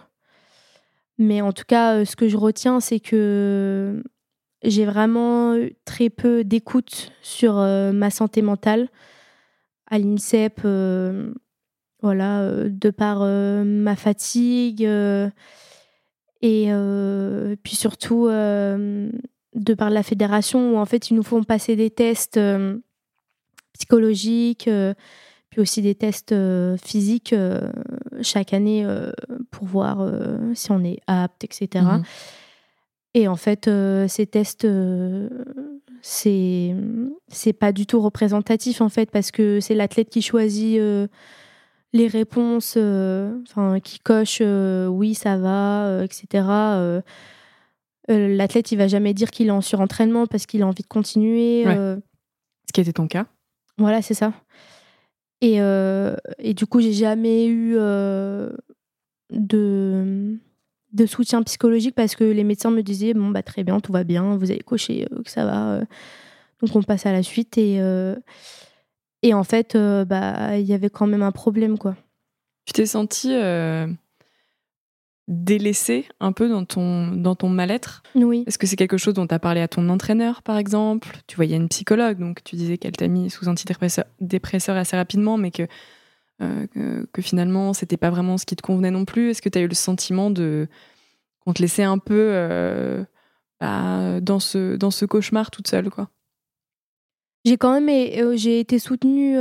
[1.19, 4.03] Mais en tout cas, euh, ce que je retiens, c'est que
[4.63, 8.89] j'ai vraiment très peu d'écoute sur euh, ma santé mentale
[9.91, 10.61] à l'INSEP,
[12.03, 14.83] euh, voilà, de par ma fatigue
[16.43, 16.71] et
[17.63, 22.39] puis surtout de par la fédération où en fait ils nous font passer des tests
[23.73, 24.69] psychologiques
[25.51, 27.71] puis aussi des tests euh, physiques euh,
[28.23, 29.13] chaque année euh,
[29.51, 30.07] pour voir
[30.55, 31.85] si on est apte, etc.
[31.85, 32.03] Mhm.
[33.15, 33.69] Et en fait,
[34.07, 34.67] ces tests,
[36.03, 36.77] c'est
[37.29, 40.79] c'est pas du tout représentatif en fait parce que c'est l'athlète qui choisit
[41.93, 47.03] les réponses, enfin qui coche oui ça va, etc.
[48.09, 51.65] L'athlète il va jamais dire qu'il est en surentraînement parce qu'il a envie de continuer.
[51.67, 53.27] Ce qui était ton cas.
[53.79, 54.33] Voilà, c'est ça.
[55.41, 58.51] Et, euh, et du coup, j'ai jamais eu euh,
[59.31, 60.37] de,
[60.93, 64.05] de soutien psychologique parce que les médecins me disaient bon bah très bien, tout va
[64.05, 65.81] bien, vous avez coché euh, que ça va,
[66.61, 67.81] donc on passe à la suite et
[69.23, 71.97] et en fait bah il y avait quand même un problème quoi.
[72.65, 73.33] Tu t'es senti
[75.29, 78.03] délaissé un peu dans ton, dans ton mal-être?
[78.15, 78.45] Oui.
[78.47, 81.19] Est-ce que c'est quelque chose dont tu as parlé à ton entraîneur, par exemple?
[81.27, 85.51] Tu voyais une psychologue, donc tu disais qu'elle t'a mis sous antidépresseur assez rapidement, mais
[85.51, 85.67] que,
[86.41, 89.31] euh, que, que, finalement, c'était pas vraiment ce qui te convenait non plus.
[89.31, 90.67] Est-ce que tu as eu le sentiment de
[91.41, 93.05] qu'on te laissait un peu euh,
[93.61, 96.09] bah, dans, ce, dans ce cauchemar toute seule quoi?
[97.49, 99.39] J'ai quand même euh, j'ai été soutenue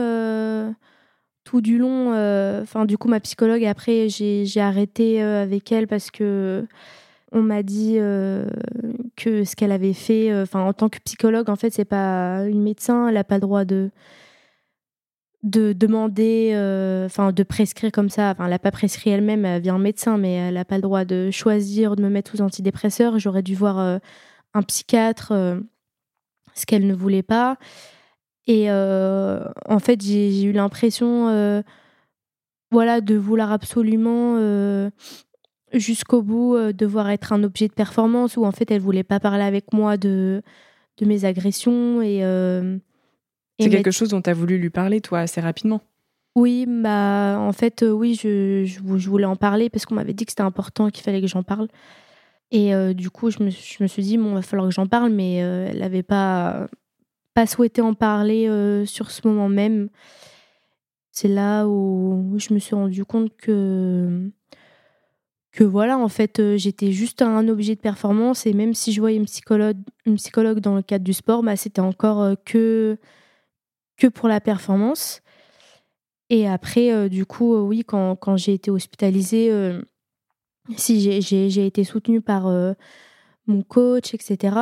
[1.44, 5.88] tout du long, euh, enfin du coup ma psychologue après j'ai arrêté euh, avec elle
[5.88, 6.66] parce que
[7.34, 8.48] on m'a dit euh,
[9.18, 12.62] que ce qu'elle avait fait, enfin en tant que psychologue en fait c'est pas une
[12.62, 13.92] médecin, elle a pas le droit de
[15.44, 16.52] de demander,
[17.06, 18.32] enfin de prescrire comme ça.
[18.32, 20.82] Enfin, elle n'a pas prescrit elle-même, elle vient un médecin, mais elle n'a pas le
[20.82, 23.20] droit de choisir de me mettre sous antidépresseurs.
[23.20, 24.00] J'aurais dû voir
[24.54, 25.34] un psychiatre,
[26.56, 27.58] ce qu'elle ne voulait pas.
[28.48, 31.64] Et en fait, j'ai eu l'impression,
[32.72, 34.38] voilà, de vouloir absolument
[35.74, 39.20] jusqu'au bout euh, devoir être un objet de performance où en fait elle voulait pas
[39.20, 40.42] parler avec moi de,
[40.98, 42.78] de mes agressions et, euh,
[43.60, 45.82] c'est quelque chose dont tu as voulu lui parler toi assez rapidement.
[46.36, 50.26] Oui bah en fait euh, oui je, je, voulais en parler parce qu'on m'avait dit
[50.26, 51.68] que c'était important qu'il fallait que j'en parle.
[52.52, 55.12] Et du coup je me, je me, suis dit bon va falloir que j'en parle
[55.12, 56.68] mais elle n'avait pas
[57.38, 58.50] pas souhaité en parler
[58.86, 59.90] sur ce moment même
[61.12, 64.32] c'est là où je me suis rendu compte que
[65.58, 69.00] que voilà, en fait, euh, j'étais juste un objet de performance et même si je
[69.00, 73.00] voyais une psychologue, une psychologue dans le cadre du sport, bah, c'était encore euh, que,
[73.98, 75.24] que pour la performance.
[76.30, 79.52] Et après, euh, du coup, oui, quand, quand j'ai été hospitalisée,
[80.76, 82.52] si j'ai été soutenue par
[83.48, 84.58] mon coach, etc.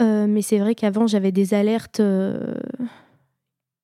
[0.00, 2.00] mais c'est vrai qu'avant, j'avais des alertes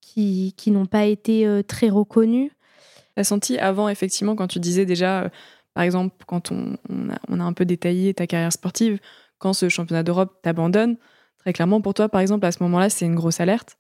[0.01, 2.53] qui, qui n'ont pas été très reconnues.
[3.17, 5.31] T'as senti avant, effectivement, quand tu disais déjà
[5.75, 6.77] par exemple, quand on,
[7.11, 9.01] a, un peu détaillé ta carrière sportive,
[9.39, 10.97] quand ce championnat d'Europe t'abandonne,
[11.39, 13.77] très clairement pour toi, par exemple, à ce moment-là, c'est une grosse alerte?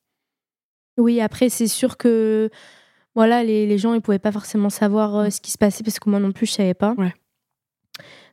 [0.98, 2.50] Oui, après, c'est sûr que
[3.14, 6.10] voilà, les, gens ne pouvaient pas forcément savoir euh, ce qui se passait parce que
[6.10, 6.94] moi non plus, je ne savais pas.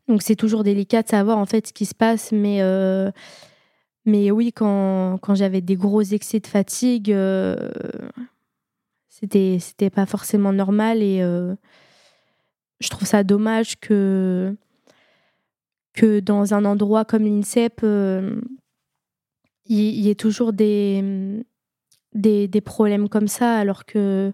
[0.08, 3.12] Donc c'est toujours délicat de savoir en fait ce qui se passe, mais, euh,
[4.06, 7.56] mais oui, quand, quand j'avais des gros excès de fatigue, euh,
[9.08, 11.22] c'était pas forcément normal et
[12.82, 14.56] je trouve ça dommage que,
[15.94, 18.42] que dans un endroit comme l'INSEP, euh,
[19.66, 21.46] il y, ait toujours des,
[22.14, 24.34] des, des, problèmes comme ça, alors que,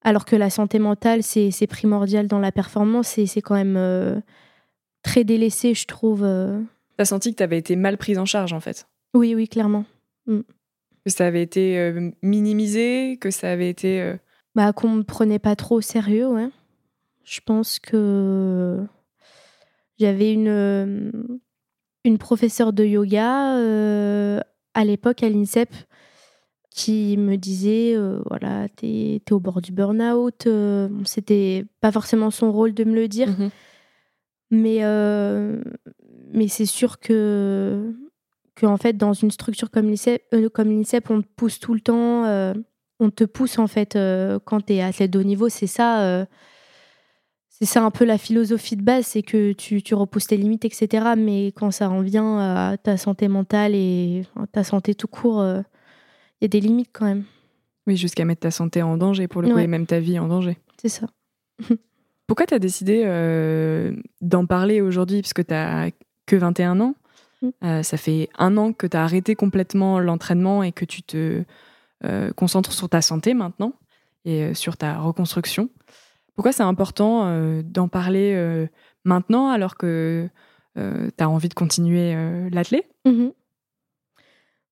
[0.00, 4.18] alors que la santé mentale, c'est primordial dans la performance et c'est quand même euh,
[5.02, 6.24] très délaissé, je trouve.
[6.94, 6.98] Euh.
[6.98, 9.48] Tu as senti que tu avais été mal prise en charge, en fait Oui, oui,
[9.48, 9.84] clairement.
[10.26, 10.40] Mm.
[11.04, 14.14] Que ça avait été minimisé, que ça avait été...
[14.54, 16.48] Bah, qu'on me prenait pas trop au sérieux, ouais.
[17.24, 18.86] Je pense que
[19.98, 21.10] j'avais une, euh,
[22.04, 24.40] une professeure de yoga euh,
[24.74, 25.72] à l'époque à l'INSEP
[26.70, 30.48] qui me disait euh, voilà, t'es es au bord du burn-out.
[31.04, 33.50] C'était pas forcément son rôle de me le dire, mmh
[34.50, 34.80] mais,
[36.34, 37.94] mais c'est sûr que,
[38.54, 41.80] que, en fait, dans une structure comme l'INSEP, comme l'INSEP on te pousse tout le
[41.80, 42.24] temps.
[43.00, 43.98] on te pousse en fait
[44.44, 46.26] quand tu es athlète de haut niveau, c'est ça
[47.58, 50.64] c'est ça un peu la philosophie de base, c'est que tu, tu, repousses tes limites,
[50.64, 51.14] etc.
[51.16, 55.58] Mais quand ça en vient à ta santé mentale et ta santé tout court, il
[55.58, 55.62] euh,
[56.40, 57.22] y a des limites quand même.
[57.86, 60.26] Oui, jusqu'à mettre ta santé en danger pour le coup et même ta vie en
[60.26, 60.58] danger.
[60.82, 61.06] C'est ça.
[62.26, 65.22] Pourquoi tu as décidé euh, d'en parler aujourd'hui?
[65.22, 65.90] Parce tu n'as
[66.26, 66.94] que 21 ans.
[67.42, 67.48] Mm.
[67.64, 71.44] Euh, ça fait un an que tu as arrêté complètement l'entraînement et que tu te
[72.36, 73.72] concentres sur ta santé maintenant
[74.26, 75.70] et sur ta reconstruction.
[76.34, 78.66] Pourquoi c'est important euh, d'en parler euh,
[79.04, 80.28] maintenant alors que
[80.76, 82.14] euh, tu as envie de continuer
[82.50, 83.28] l'athlète mmh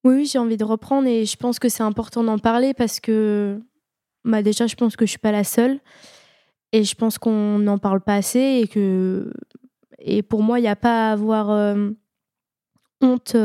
[0.04, 3.60] Oui, j'ai envie de reprendre et je pense que c'est important d'en parler parce que
[4.24, 5.80] bah déjà, je pense que je suis pas la seule
[6.72, 9.32] et je pense qu'on n'en parle pas assez et que
[10.04, 11.76] et pour moi, il n'y a pas à avoir
[13.00, 13.36] honte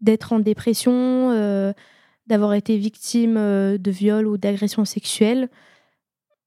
[0.00, 1.74] d'être en dépression,
[2.26, 5.48] d'avoir été victime de viol ou d'agression sexuelle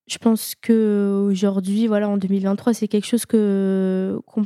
[0.08, 4.46] je pense que aujourd'hui, voilà, en 2023, c'est quelque chose que qu'on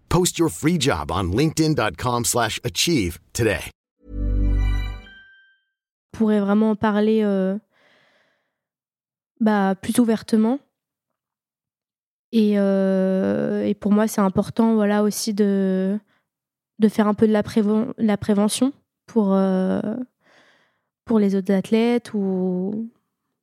[0.11, 3.71] Post your free job on linkedin.com/achieve today.
[6.11, 7.57] Pourrait vraiment parler euh,
[9.39, 10.59] bah, plus ouvertement.
[12.33, 15.97] Et, euh, et pour moi, c'est important voilà aussi de
[16.79, 18.73] de faire un peu de la, préven la prévention
[19.05, 19.79] pour euh,
[21.05, 22.91] pour les autres athlètes ou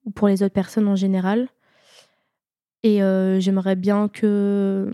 [0.05, 1.49] ou pour les autres personnes en général.
[2.83, 2.99] Et
[3.41, 4.93] j'aimerais bien que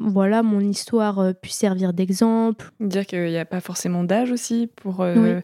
[0.00, 2.72] voilà mon histoire euh, puisse servir d'exemple.
[2.80, 5.40] Dire qu'il n'y a pas forcément d'âge aussi pour euh,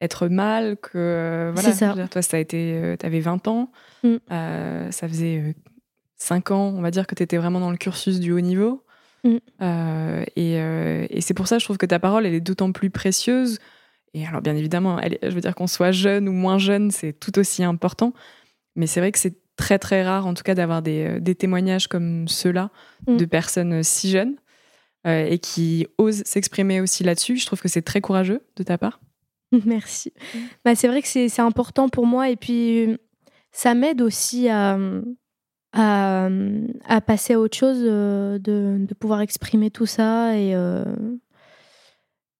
[0.00, 1.70] être mal, que voilà.
[1.70, 1.92] C'est ça.
[1.92, 3.70] dire, toi, ça a été, tu avais 20 ans,
[4.02, 4.16] Mm.
[4.32, 5.54] euh, ça faisait
[6.16, 8.84] 5 ans, on va dire que tu étais vraiment dans le cursus du haut niveau.
[9.24, 9.36] Mm.
[9.62, 12.72] Euh, et, euh, et c'est pour ça, je trouve que ta parole, elle est d'autant
[12.72, 13.58] plus précieuse.
[14.14, 17.12] Et alors, bien évidemment, elle je veux dire qu'on soit jeune ou moins jeune, c'est
[17.12, 18.12] tout aussi important.
[18.76, 21.34] Mais c'est vrai que c'est très très rare, en tout cas, d'avoir des, euh, des
[21.34, 22.70] témoignages comme ceux-là
[23.06, 23.16] Mm.
[23.16, 24.36] de personnes si jeunes
[25.06, 27.36] euh, et qui osent s'exprimer aussi là-dessus.
[27.36, 29.00] Je trouve que c'est très courageux de ta part.
[29.66, 30.12] Merci.
[30.64, 32.96] Bah, c'est vrai que c'est c'est important pour moi et puis euh,
[33.52, 34.78] ça m'aide aussi à,
[35.72, 36.28] à,
[36.86, 40.84] à passer à autre chose, euh, de, de pouvoir exprimer tout ça et, euh,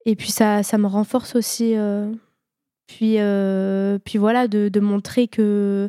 [0.07, 1.75] et puis ça, ça me renforce aussi.
[1.77, 2.11] euh,
[2.87, 5.89] puis, euh, puis voilà, de, de montrer que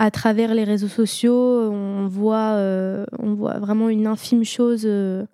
[0.00, 5.26] à travers les réseaux sociaux, on voit, euh, on voit vraiment une infime chose euh,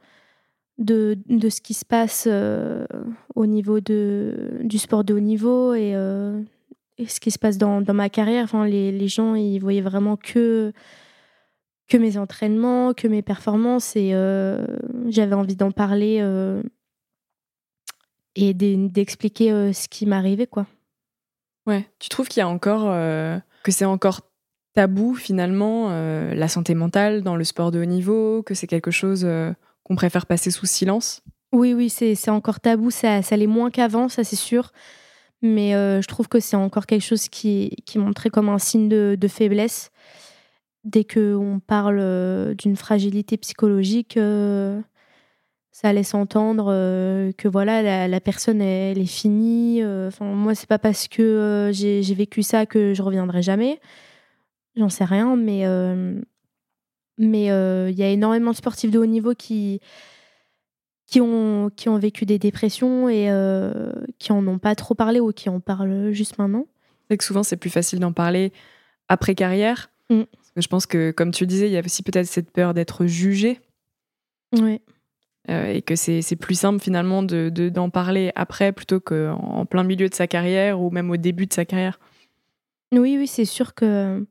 [0.78, 2.84] de, de ce qui se passe euh,
[3.36, 7.94] au niveau de, du sport de haut niveau et, ce qui se passe dans, dans
[7.94, 8.42] ma carrière.
[8.42, 10.72] Enfin, les, les gens, ils voyaient vraiment que,
[11.86, 14.10] que mes entraînements, que mes performances et
[15.06, 16.18] j'avais envie d'en parler
[18.34, 20.66] et d'e- d'expliquer ce qui m'arrivait, quoi.
[21.66, 21.88] Ouais.
[22.00, 22.92] Tu trouves qu'il y a encore
[23.62, 24.25] que c'est encore
[24.76, 28.90] tabou finalement euh, la santé mentale dans le sport de haut niveau, que c'est quelque
[28.90, 31.22] chose euh, qu'on préfère passer sous silence?
[31.52, 34.72] Oui, oui, c'est encore tabou, ça, ça l'est moins qu'avant, ça c'est sûr.
[35.40, 37.98] Mais euh, je trouve que c'est encore quelque chose qui, qui
[38.30, 39.90] comme un signe de, de faiblesse.
[40.84, 44.80] Dès qu'on parle euh, d'une fragilité psychologique, euh,
[45.72, 49.82] ça laisse entendre euh, que voilà, la, personne, elle, est finie.
[49.82, 53.80] euh, Enfin, moi, c'est pas parce que euh, j'ai vécu ça que je reviendrai jamais.
[54.76, 56.20] J'en sais rien, mais euh,
[57.18, 59.80] mais euh, il y a énormément de sportifs de haut niveau qui
[61.06, 65.20] qui ont, qui ont vécu des dépressions et euh, qui en ont pas trop parlé
[65.20, 66.66] ou qui en parlent juste maintenant.
[67.08, 68.52] C'est que souvent c'est plus facile d'en parler
[69.08, 69.90] après carrière.
[70.10, 70.22] Mm.
[70.24, 72.74] Parce que je pense que, comme tu disais, il y a aussi peut-être cette peur
[72.74, 73.60] d'être jugé
[75.48, 79.34] euh, et que c'est c'est plus simple finalement de de- d'en parler après plutôt qu'en
[79.36, 82.00] en plein milieu de sa carrière ou même au début de sa carrière.
[82.92, 84.26] Oui, oui, c'est sûr que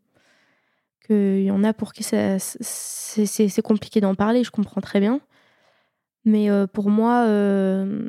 [1.05, 4.81] qu'il y en a pour qui ça- c'est c'est- c'est compliqué d'en parler, je comprends
[4.81, 5.19] très bien.
[6.25, 8.07] Mais euh, pour moi, euh,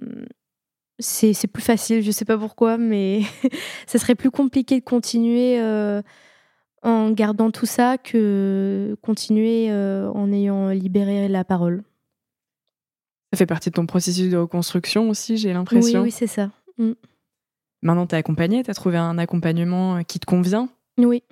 [0.99, 3.21] c'est c'est plus facile, je sais pas pourquoi, mais
[3.87, 6.01] ça serait plus compliqué de continuer euh,
[6.83, 11.83] en gardant tout ça que continuer en ayant libéré la parole.
[13.33, 16.03] Ça fait partie de ton processus de reconstruction aussi, j'ai Oui, l'impression.
[16.03, 16.51] oui, c'est ça.
[17.83, 20.69] Maintenant, tu es accompagné, tu as trouvé un accompagnement qui te convient?
[20.99, 21.23] Oui,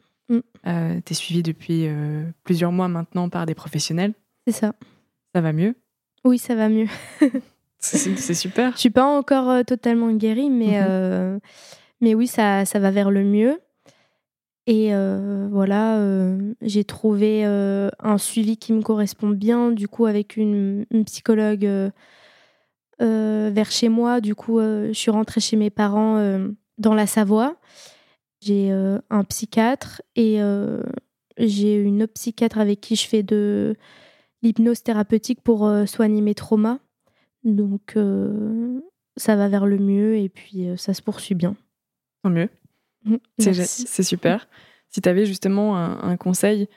[0.64, 4.14] tu es suivi depuis euh, plusieurs mois maintenant par des professionnels.
[4.46, 4.72] c'est ça.
[5.34, 5.74] Ça va mieux?
[6.24, 6.86] Oui, ça va mieux.
[7.78, 8.72] C'est super.
[8.72, 10.86] Je suis pas encore euh, totalement guérie, mais, Mhm.
[10.88, 11.38] euh,
[12.00, 13.60] mais oui, ça, ça va vers le mieux.
[14.66, 20.06] Et euh, voilà, euh, j'ai trouvé euh, un suivi qui me correspond bien, du coup,
[20.06, 21.90] avec une, une psychologue euh,
[23.02, 24.20] euh, vers chez moi.
[24.22, 26.48] Du coup, euh, je suis rentrée chez mes parents euh,
[26.78, 27.56] dans la Savoie.
[28.44, 30.82] J'ai euh, un psychiatre et euh,
[31.38, 33.74] j'ai une autre psychiatre avec qui je fais de
[34.42, 36.78] l'hypnose thérapeutique pour euh, soigner mes traumas.
[37.44, 37.96] Donc,
[39.16, 41.56] ça va vers le mieux et puis ça se poursuit bien.
[42.22, 42.48] Tant mieux.
[43.04, 43.18] Mhm.
[43.38, 44.48] C'est super.
[44.88, 46.68] Si tu avais justement un, un conseil,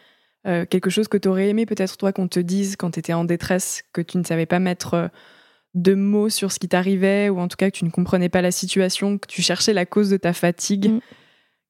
[0.46, 3.14] euh, quelque chose que tu aurais aimé peut-être toi qu'on te dise quand tu étais
[3.14, 5.10] en détresse, que tu ne savais pas mettre
[5.74, 8.42] de mots sur ce qui t'arrivait, ou en tout cas que tu ne comprenais pas
[8.42, 11.00] la situation, que tu cherchais la cause de ta fatigue, Mm.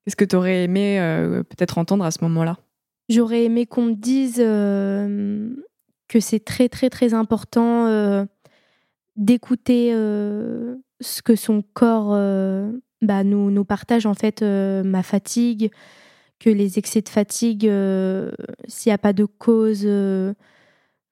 [0.08, 2.58] Qu'est-ce que tu aurais aimé euh, peut-être entendre à ce moment-là?
[3.10, 5.50] J'aurais aimé qu'on me dise euh,
[6.08, 8.24] que c'est très très très important euh,
[9.17, 12.12] d'écouter ce que son corps
[13.02, 15.72] bah, nous, partage en fait ma fatigue,
[16.39, 17.70] que les excès de fatigue,
[18.67, 19.88] s'il n'y a pas de cause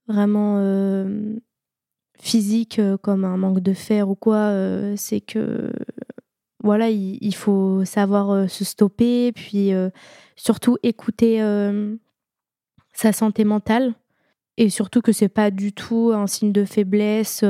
[0.08, 1.05] vraiment
[2.19, 4.53] physique comme un manque de fer ou quoi,
[4.95, 5.71] c'est que
[6.65, 9.91] voilà, il, faut savoir euh, se stopper, puis euh,
[10.36, 11.95] surtout écouter euh,
[12.91, 13.93] sa santé mentale.
[14.57, 17.43] Et surtout que c'est pas du tout un signe de faiblesse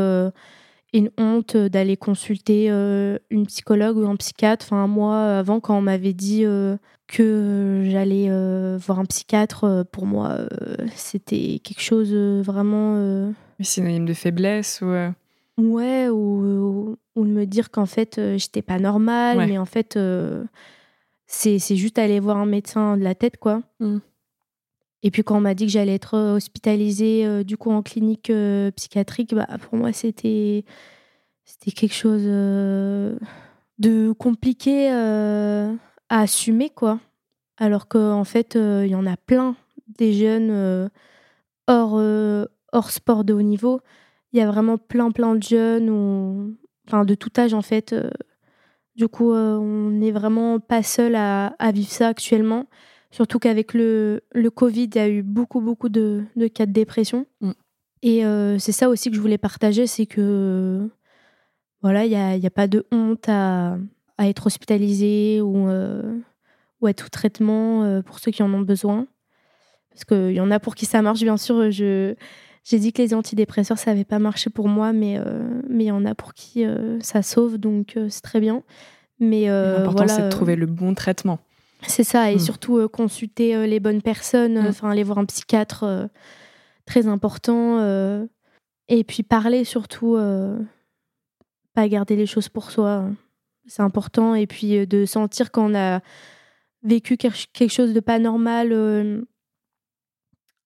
[0.93, 4.66] une honte d'aller consulter une psychologue ou un psychiatre.
[4.66, 6.43] Enfin moi avant quand on m'avait dit
[7.07, 8.28] que j'allais
[8.78, 10.39] voir un psychiatre pour moi
[10.95, 14.88] c'était quelque chose vraiment Synonyme de faiblesse ou
[15.58, 19.47] Ouais, ou, ou de me dire qu'en fait, euh, j'étais pas normale, Ouais.
[19.47, 20.43] mais en fait, euh,
[21.28, 23.62] c'est juste aller voir un médecin de la tête, quoi.
[23.80, 23.97] Mm.
[25.03, 27.84] Et puis quand on m'a dit que j'allais être euh, hospitalisée, euh, du coup, en
[27.84, 30.66] clinique euh, psychiatrique, bah, pour moi, c'était
[31.45, 32.24] c'était quelque chose...
[32.26, 33.18] euh,
[33.78, 35.70] de compliqué à
[36.10, 36.99] assumer, quoi.
[37.58, 39.58] Alors qu'en fait, il y en a plein
[39.97, 40.89] des jeunes
[41.68, 42.01] hors,
[42.72, 43.82] hors sport de haut niveau.
[44.36, 46.55] Il y a vraiment plein, plein de jeunes, ou,
[46.88, 47.95] enfin de tout âge en fait.
[48.97, 52.67] Du coup, on n'est vraiment pas seul à, vivre ça actuellement.
[53.11, 56.73] Surtout qu'avec le, le Covid, il y a eu beaucoup, beaucoup de, de cas de
[56.73, 57.25] dépression.
[57.39, 57.51] Mm.
[58.01, 58.23] Et
[58.59, 60.89] c'est ça aussi que je voulais partager, c'est que
[61.81, 63.77] voilà, il n'y a, y a, pas de honte à,
[64.17, 69.07] à être hospitalisé ou, ou à tout traitement pour ceux qui en ont besoin.
[69.95, 71.71] Parce qu'il y en a pour qui ça marche, bien sûr.
[71.71, 72.15] Je,
[72.66, 75.88] j'ai dit que les antidépresseurs, ça n'avait pas marché pour moi, mais euh, mais il
[75.88, 78.63] y en a pour qui euh, ça sauve, donc euh, c'est très bien.
[79.20, 81.39] Mais l'important, c'est de trouver le bon traitement.
[81.88, 82.39] C'est ça, et hmm.
[82.39, 84.68] surtout consulter les bonnes personnes, hmm.
[84.68, 86.09] enfin aller voir un psychiatre,
[86.86, 87.80] très important.
[88.89, 90.18] et puis parler surtout,
[91.74, 93.05] pas garder les choses pour soi,
[93.68, 94.36] c'est important.
[94.36, 96.01] Et puis de sentir qu'on a
[96.84, 99.26] vécu quelque chose de pas normal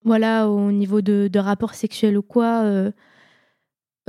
[0.04, 2.92] voilà, au niveau de, de rapports sexuels ou quoi, euh,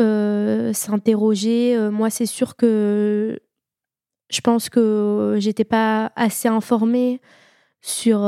[0.01, 1.77] euh, s'interroger.
[1.77, 3.39] Euh, moi, c'est sûr que
[4.31, 7.21] je pense que j'étais pas assez informée
[7.83, 8.21] sur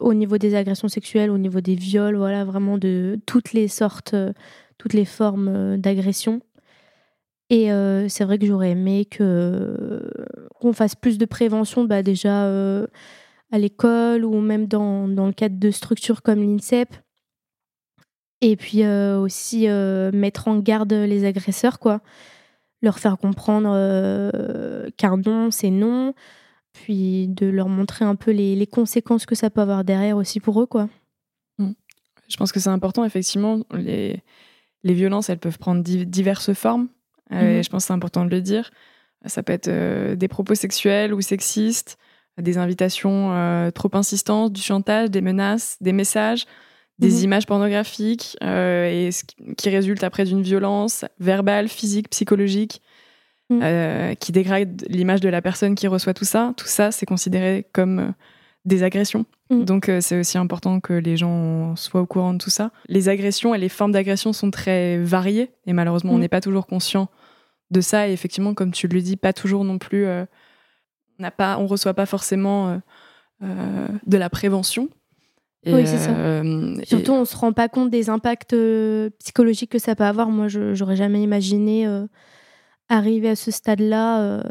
[0.00, 4.16] au niveau des agressions sexuelles, au niveau des viols, voilà, vraiment de toutes les sortes,
[4.78, 6.40] toutes les formes d'agression.
[7.50, 7.68] Et
[8.08, 10.10] c'est vrai que j'aurais aimé que
[10.58, 12.48] qu'on fasse plus de prévention, bah déjà
[13.52, 16.94] à l'école ou même dans, dans, le cadre de structures comme l'INSEP.
[18.40, 22.00] Et puis euh, aussi euh, mettre en garde les agresseurs, quoi.
[22.82, 26.14] Leur faire comprendre euh, qu'un non, c'est non.
[26.72, 30.40] Puis de leur montrer un peu les, les, conséquences que ça peut avoir derrière aussi
[30.40, 30.88] pour eux, quoi.
[31.58, 31.70] Mmh.
[32.28, 33.60] Je pense que c'est important, effectivement.
[33.72, 34.20] Les,
[34.82, 36.88] les violences, elles peuvent prendre diverses formes.
[37.30, 37.62] Et mmh.
[37.62, 38.70] je pense que c'est important de le dire.
[39.24, 41.96] Ça peut être des propos sexuels ou sexistes,
[42.40, 46.46] des invitations euh, trop insistantes, du chantage, des menaces, des messages,
[46.98, 47.24] des mhm.
[47.24, 49.24] images pornographiques, euh, et ce
[49.56, 52.82] qui résulte après d'une violence verbale, physique, psychologique,
[53.50, 53.60] mhm.
[53.62, 56.54] euh, qui dégrade l'image de la personne qui reçoit tout ça.
[56.56, 58.14] Tout ça, c'est considéré comme
[58.64, 59.26] des agressions.
[59.50, 59.64] Mhm.
[59.64, 62.72] Donc c'est aussi important que les gens soient au courant de tout ça.
[62.88, 66.66] Les agressions et les formes d'agression sont très variées, et malheureusement, on n'est pas toujours
[66.66, 67.08] conscient
[67.70, 68.08] de ça.
[68.08, 70.06] Et effectivement, comme tu le dis, pas toujours non plus
[71.18, 72.78] on pas, on reçoit pas forcément euh,
[73.42, 74.88] euh, de la prévention.
[75.66, 76.10] oui, c'est ça.
[76.10, 78.54] Euh, Surtout, on se rend pas compte des impacts
[79.18, 80.28] psychologiques que ça peut avoir.
[80.28, 81.88] Moi, je j'aurais jamais imaginé
[82.88, 84.42] arriver à ce stade-là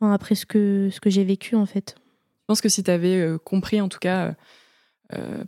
[0.00, 1.94] après ce que, ce que j'ai vécu, en fait.
[1.98, 4.34] Je pense que si tu avais compris, en tout cas,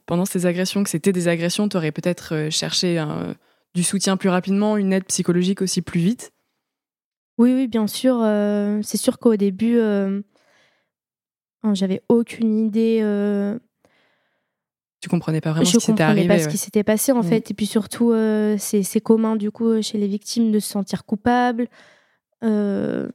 [0.06, 3.04] pendant ces agressions, que c'était des agressions, tu aurais peut-être cherché
[3.74, 6.32] du soutien plus rapidement, une aide psychologique aussi plus vite.
[7.40, 8.20] Oui, oui, bien sûr.
[8.20, 10.20] Euh, c'est sûr qu'au début, euh,
[11.72, 12.98] j'avais aucune idée.
[13.02, 13.58] Euh,
[15.00, 16.24] tu comprenais pas vraiment ce qui s'était arrivé.
[16.24, 17.24] Je comprenais pas ce qui s'était passé en mm.
[17.24, 17.50] fait.
[17.50, 18.12] Et puis surtout,
[18.58, 21.68] c'est commun du coup chez les victimes de se sentir coupables.
[22.42, 23.08] moi,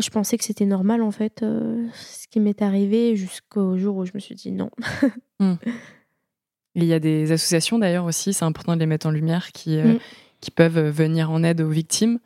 [0.00, 4.10] je pensais que c'était normal en fait, ce qui m'est arrivé jusqu'au jour où je
[4.14, 4.70] me suis dit non.
[5.38, 5.54] Mm.
[6.74, 9.76] Il y a des associations d'ailleurs aussi, c'est important de les mettre en lumière, qui,
[9.76, 10.00] mm.
[10.40, 12.18] qui peuvent venir en aide aux victimes.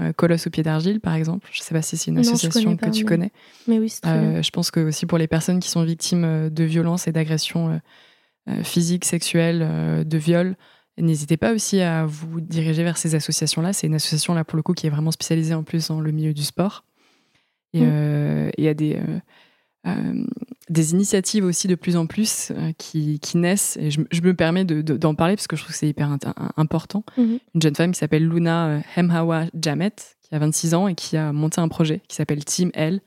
[0.00, 1.48] Euh, Colosse au pied d'argile, par exemple.
[1.52, 3.32] Je ne sais pas si c'est une association que tu connais.
[3.66, 6.50] Mais oui, c'est euh, Je pense que aussi pour les personnes qui sont victimes euh,
[6.50, 7.80] de violences et d'agressions
[8.62, 10.56] physiques, sexuelles, de viols,
[10.96, 13.74] n'hésitez pas aussi à vous diriger vers ces associations-là.
[13.74, 16.10] C'est une association là pour le coup qui est vraiment spécialisée en plus dans le
[16.12, 16.84] milieu du sport.
[17.74, 18.50] Et mm.
[18.56, 18.98] il y a des
[20.68, 23.78] des initiatives aussi de plus en plus qui, qui, naissent.
[23.80, 26.14] Et je, me permets d'en parler parce que je trouve que c'est hyper
[26.56, 27.04] important.
[27.16, 27.38] Mm-hmm.
[27.54, 31.32] Une jeune femme qui s'appelle Luna Hemhawa Jamet, qui a 26 ans et qui a
[31.32, 33.00] monté un projet qui s'appelle Team L,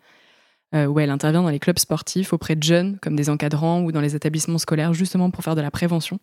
[0.73, 4.01] où elle intervient dans les clubs sportifs auprès de jeunes, comme des encadrants ou dans
[4.01, 6.19] les établissements scolaires, justement pour faire de la prévention.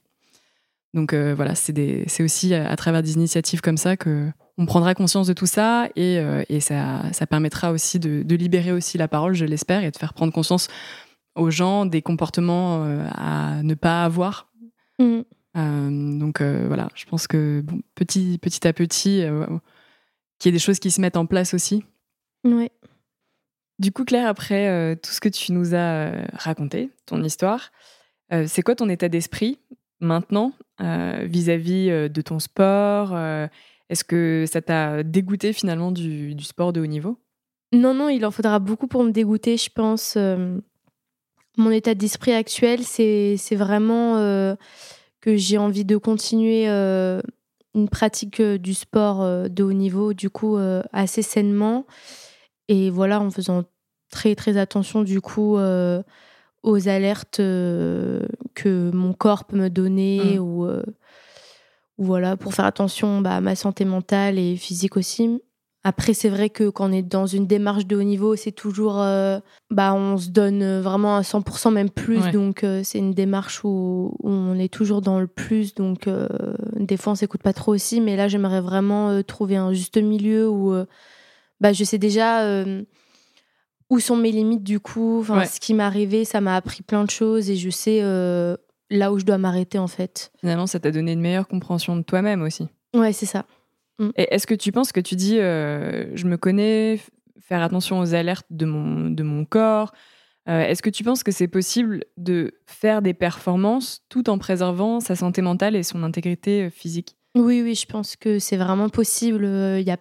[0.98, 5.32] Donc voilà, c'est aussi à, travers des initiatives comme ça que on prendra conscience de
[5.32, 6.16] tout ça et,
[6.48, 9.96] et ça, ça, permettra aussi de, de libérer aussi la parole, je l'espère, et de
[9.96, 10.68] faire prendre conscience
[11.38, 14.52] aux gens des comportements euh, à ne pas avoir.
[14.98, 15.20] Mm.
[15.56, 19.24] Euh, donc euh, voilà, je pense que petit, petit à petit,
[20.38, 21.84] qu'il y ait des choses qui se mettent en place aussi.
[22.44, 22.70] Ouais.
[23.78, 27.70] Du coup, Claire, après tout ce que tu nous as raconté, ton histoire,
[28.46, 29.60] c'est quoi ton état d'esprit
[30.00, 33.16] maintenant vis-à-vis de ton sport
[33.88, 37.18] Est-ce que ça t'a dégoûté finalement du, sport de haut niveau?
[37.72, 40.16] Non, non, il en faudra beaucoup pour me dégoûter, je pense
[41.58, 44.54] mon état d'esprit actuel, c'est vraiment euh,
[45.20, 47.20] que j'ai envie de continuer euh,
[47.74, 50.56] une pratique du sport de haut niveau, du coup,
[50.92, 51.84] assez sainement.
[52.68, 53.64] Et voilà, en faisant
[54.10, 55.58] très, très attention, du coup,
[56.62, 60.42] aux alertes que mon corps peut me donner mmh.
[60.42, 65.40] ou, ou, voilà, pour faire attention bah, à ma santé mentale et physique aussi.
[65.84, 69.00] Après, c'est vrai que quand on est dans une démarche de haut niveau, c'est toujours.
[69.00, 69.38] Euh,
[69.70, 72.20] bah, on se donne vraiment à 100%, même plus.
[72.32, 75.74] Donc, euh, c'est une démarche où, on est toujours dans le plus.
[75.74, 76.28] Donc, euh,
[76.76, 78.00] des fois, on s'écoute pas trop aussi.
[78.00, 80.74] Mais là, j'aimerais vraiment trouver un juste milieu où
[81.60, 82.64] bah, je sais déjà
[83.90, 85.20] où sont mes limites, du coup.
[85.20, 88.00] Enfin, Ce qui m'est arrivé, ça m'a appris plein de choses et je sais
[88.90, 90.32] là où je dois m'arrêter, en fait.
[90.40, 92.68] Finalement, ça t'a donné une meilleure compréhension de toi-même aussi.
[92.94, 93.44] Ouais, c'est ça.
[93.98, 94.10] Mm.
[94.16, 97.00] Et est-ce que tu penses que tu dis, euh, je me connais,
[97.40, 99.92] faire attention aux alertes de mon, de mon corps
[100.48, 105.00] euh, Est-ce que tu penses que c'est possible de faire des performances tout en préservant
[105.00, 107.16] sa santé mentale et son intégrité euh, physique?
[107.34, 109.44] Oui, oui, je pense que c'est vraiment possible.
[109.44, 109.98] Il y a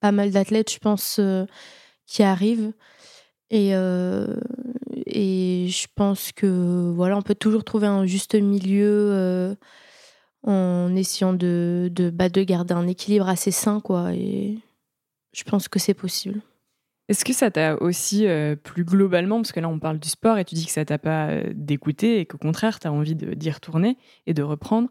[0.00, 1.18] pas mal d'athlètes, je pense,
[2.06, 2.72] qui arrivent.
[3.50, 3.70] Et,
[5.06, 9.56] et je pense que voilà, on peut toujours trouver un juste milieu
[10.42, 14.12] en essayant de, de, bah, de garder un équilibre assez sain, quoi.
[14.14, 14.58] Et
[15.32, 16.40] je pense que c'est possible.
[17.08, 20.36] Est-ce que ça t'a aussi, euh, plus globalement, parce que là on parle du sport
[20.36, 23.14] et tu dis que ça t'a pas euh, dégoûté et qu'au contraire tu as envie
[23.14, 23.96] d'y retourner
[24.26, 24.90] et de reprendre,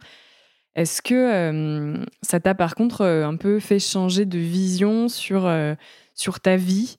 [0.73, 5.51] est-ce que euh, ça t'a par contre un peu fait changer de vision sur,
[6.15, 6.97] sur ta vie,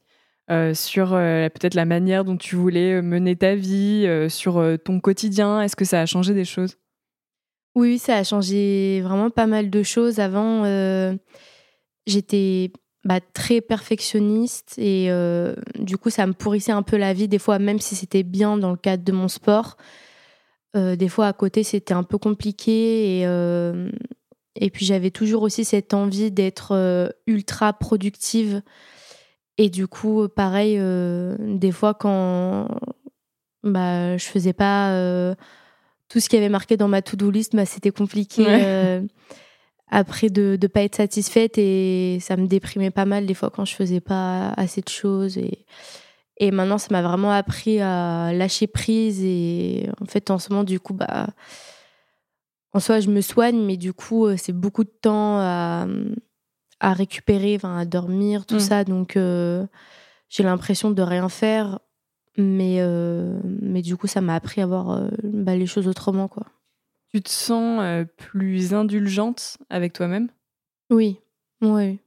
[0.74, 5.84] sur peut-être la manière dont tu voulais mener ta vie, sur ton quotidien Est-ce que
[5.84, 6.76] ça a changé des choses?
[7.78, 10.18] Oui, ça a changé vraiment pas mal de choses.
[10.18, 11.14] Avant, euh,
[12.06, 12.72] j'étais
[13.04, 17.38] bah, très perfectionniste et euh, du coup, ça me pourrissait un peu la vie, des
[17.38, 19.76] fois, même si c'était bien dans le cadre de mon sport.
[20.76, 23.22] Euh, des fois, à côté, c'était un peu compliqué et,
[24.56, 28.60] et puis j'avais toujours aussi cette envie d'être ultra productive.
[29.58, 30.80] Et du coup, pareil,
[31.38, 32.68] des fois, quand
[33.64, 35.34] bah, je faisais pas
[36.08, 39.02] tout ce qui avait marqué dans ma to-do list, bah, c'était compliqué euh,
[39.90, 43.64] après de ne pas être satisfaite et ça me déprimait pas mal des fois quand
[43.64, 45.36] je faisais pas assez de choses.
[45.36, 45.66] Et,
[46.38, 50.64] et maintenant, ça m'a vraiment appris à lâcher prise et en fait, en ce moment,
[50.64, 51.28] du coup, bah,
[52.72, 55.86] en soi, je me soigne, mais du coup, euh, c'est beaucoup de temps à,
[56.80, 58.60] à récupérer, à dormir, tout mm.
[58.60, 58.84] ça.
[58.84, 59.66] Donc, euh,
[60.28, 61.80] j'ai l'impression de rien faire
[62.40, 66.28] mais, euh, mais du coup, ça m'a appris à voir euh, bah, les choses autrement.
[66.28, 66.44] Quoi.
[67.12, 70.28] Tu te sens plus indulgente avec toi-même?
[70.88, 71.18] Oui,
[71.60, 71.98] oui.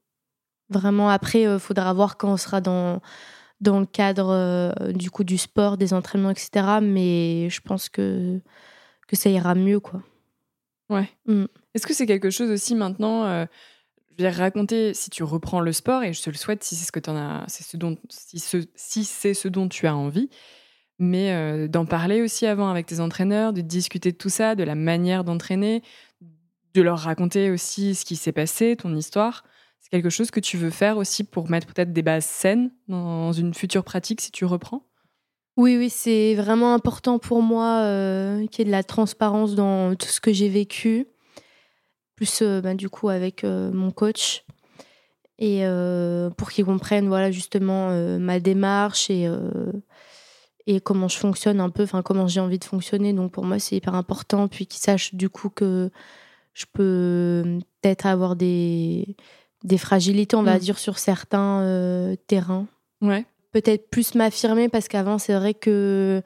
[0.70, 3.02] Vraiment, après, il faudra voir quand on sera dans,
[3.60, 6.80] dans le cadre du coup du sport, des entraînements, etc.
[6.82, 8.40] Mais je pense que,
[9.10, 10.02] que ça ira mieux, quoi.
[10.90, 11.10] Ouais.
[11.26, 11.44] Mm.
[11.74, 13.46] Est-ce que c'est quelque chose aussi maintenant
[14.30, 17.10] raconter si tu reprends le sport et je te le souhaite si c'est ce que
[17.10, 20.30] en as, c'est ce dont, si, ce dont tu as envie,
[21.00, 24.64] mais euh, d'en parler aussi avant avec tes entraîneurs, de discuter de tout ça, de
[24.64, 25.82] la manière d'entraîner,
[26.74, 29.44] de leur raconter aussi ce qui s'est passé, ton histoire.
[29.80, 33.34] C'est quelque chose que tu veux faire aussi pour mettre peut-être des bases saines dans
[33.34, 34.84] une future pratique si tu reprends?
[35.58, 39.96] Oui, oui, c'est vraiment important pour moi euh, qu'il y ait de la transparence dans
[39.96, 41.08] tout ce que j'ai vécu
[42.22, 44.46] plus euh, bah, du coup avec euh, mon coach
[45.40, 49.28] et euh, pour qu'ils comprennent voilà justement ma démarche et
[50.68, 53.12] et comment je fonctionne un peu, enfin comment j'ai envie de fonctionner.
[53.14, 55.90] Donc pour moi c'est hyper important, puis qu'ils sachent du coup que
[56.54, 57.44] je peux
[57.82, 59.16] peut-être avoir des
[59.64, 60.60] des fragilités, on va mm.
[60.60, 62.68] dire sur certains terrains.
[63.02, 63.26] Ouais.
[63.52, 66.22] Peut-être plus m'affirmer parce qu'avant c'est vrai que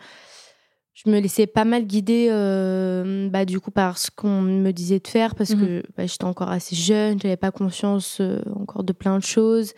[0.96, 5.00] je me laissais pas mal guider euh, bah, du coup par ce qu'on me disait
[5.00, 5.84] de faire parce que mhm.
[5.98, 9.74] bah, j'étais encore assez jeune, j'avais pas conscience euh, encore de plein de choses.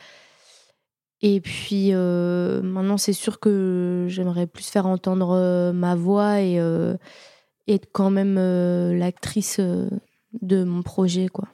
[1.23, 6.57] Et puis euh, maintenant, c'est sûr que j'aimerais plus faire entendre ma voix et
[7.67, 8.35] être quand même
[8.95, 11.27] l'actrice de mon projet.
[11.27, 11.47] quoi.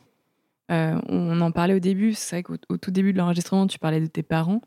[0.67, 4.07] on en parlait au début, c'est vrai qu'au tout début de l'enregistrement, tu parlais de
[4.07, 4.59] tes parents.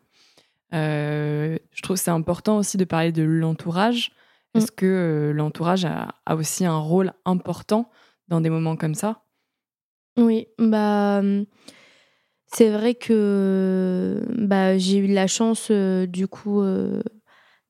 [0.72, 4.12] je trouve que c'est important aussi de parler de l'entourage.
[4.56, 4.58] Mm.
[4.58, 7.90] Est-ce que euh, l'entourage a, aussi un rôle important
[8.28, 9.22] dans des moments comme ça?
[10.16, 11.44] Oui, bah hum,
[12.46, 17.02] c'est vrai que bah, j'ai eu la chance euh, du coup euh,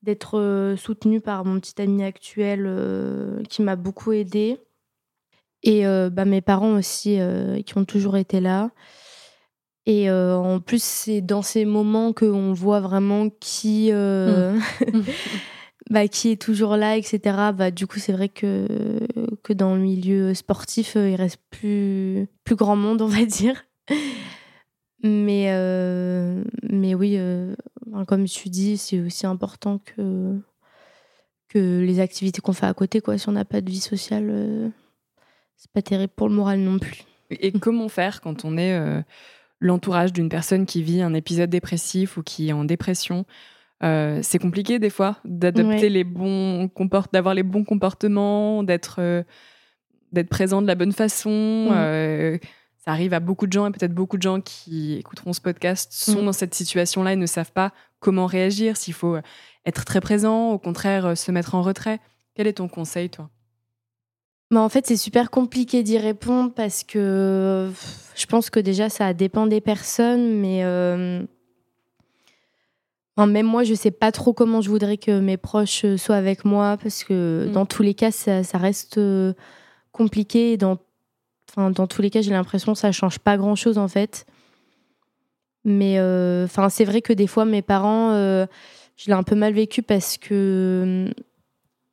[0.01, 4.57] d'être soutenue par mon petit ami actuel qui m'a beaucoup aidée
[5.63, 7.19] et bah, mes parents aussi
[7.65, 8.69] qui ont toujours été là.
[9.85, 14.61] Et en plus, c'est dans ces moments qu'on voit vraiment qui, mm.
[15.89, 17.19] bah, qui est toujours là, etc.
[17.53, 18.67] Bah, du coup, c'est vrai que,
[19.43, 23.63] que dans le milieu sportif, il reste plus, plus grand monde, on va dire.
[25.03, 25.53] Mais,
[26.63, 27.19] mais oui,
[28.07, 30.35] comme tu dis, c'est aussi important que,
[31.49, 32.99] que les activités qu'on fait à côté.
[32.99, 33.17] Quoi.
[33.17, 34.71] Si on n'a pas de vie sociale,
[35.55, 37.03] c'est pas terrible pour le moral non plus.
[37.29, 39.03] Et comment faire quand on est
[39.59, 43.25] l'entourage d'une personne qui vit un épisode dépressif ou qui est en dépression
[43.83, 46.69] euh, c'est compliqué des fois d'adopter les bons
[47.13, 49.23] d'avoir les bons comportements, d'être euh,
[50.11, 51.69] d'être présent de la bonne façon.
[51.71, 52.37] Euh,
[52.77, 55.91] ça arrive à beaucoup de gens et peut-être beaucoup de gens qui écouteront ce podcast
[55.91, 56.25] sont mm.
[56.25, 59.17] dans cette situation-là et ne savent pas comment réagir, s'il faut
[59.65, 61.99] être très présent, au contraire se mettre en retrait.
[62.35, 63.29] Quel est ton conseil, toi?
[64.49, 67.69] Bah en fait, c'est super compliqué d'y répondre parce que
[68.15, 70.63] je pense que déjà, ça dépend des personnes, mais
[73.25, 76.45] même moi, je sais pas trop comment je voudrais que mes proches euh, soient avec
[76.45, 77.51] moi parce que mm.
[77.51, 79.33] dans tous les cas, ça, reste euh,
[79.91, 80.55] compliqué.
[80.57, 80.77] dans,
[81.49, 84.27] enfin, dans tous les cas, j'ai l'impression que ça change pas grand chose en fait.
[85.65, 89.53] Mais euh, enfin, c'est vrai que des fois, mes parents, je l'ai un peu mal
[89.53, 91.11] vécu parce que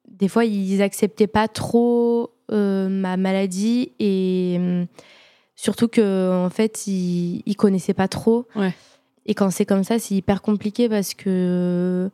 [0.08, 4.60] des fois, ils acceptaient pas trop ma maladie et
[5.56, 8.46] surtout que en fait, ils, ils connaissaient pas trop.
[8.54, 8.74] Ouais.
[9.26, 12.10] Et quand c'est comme ça, c'est hyper compliqué parce que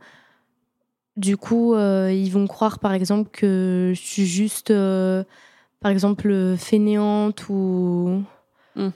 [1.16, 5.22] du coup, euh, ils vont croire par exemple que je suis juste, euh,
[5.80, 8.22] par exemple, fainéante ou.
[8.74, 8.88] Hmm.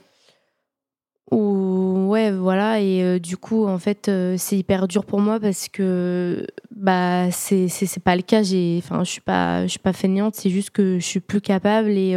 [1.31, 2.79] Ou ouais, voilà.
[2.79, 7.69] Et euh, du coup, en fait, c'est hyper dur pour moi parce que bah, c'est
[8.03, 8.41] pas le cas.
[8.79, 11.91] Enfin, je suis pas, je suis pas fainéante, c'est juste que je suis plus capable
[11.91, 12.15] et.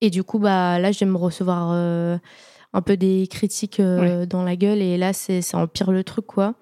[0.00, 2.20] et du coup, bah, là, je vais me recevoir
[2.72, 4.82] un peu des critiques euh, dans la gueule.
[4.82, 6.54] Et là c'est ça empire le truc quoi.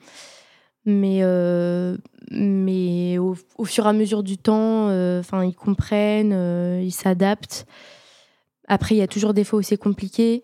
[0.84, 1.96] Mais euh,
[2.30, 3.34] mais au,
[3.64, 7.66] fur et à mesure du temps euh, enfin ils comprennent ils s'adaptent.
[8.68, 10.42] Après il y a toujours des fois où c'est compliqué.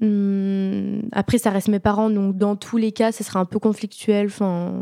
[0.00, 2.10] Hum, après ça reste mes parents.
[2.10, 4.26] Donc dans tous les cas ça sera un peu conflictuel.
[4.26, 4.72] Enfin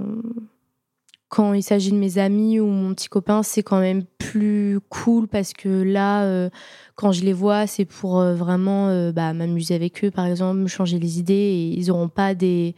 [1.29, 5.27] quand il s'agit de mes amis ou mon petit copain, c'est quand même plus cool
[5.27, 6.49] parce que là,
[6.97, 10.59] quand je les vois, c'est pour euh, vraiment euh, bah, m'amuser avec eux, par exemple,
[10.59, 11.35] me changer les idées.
[11.35, 12.75] Et ils n'auront pas des,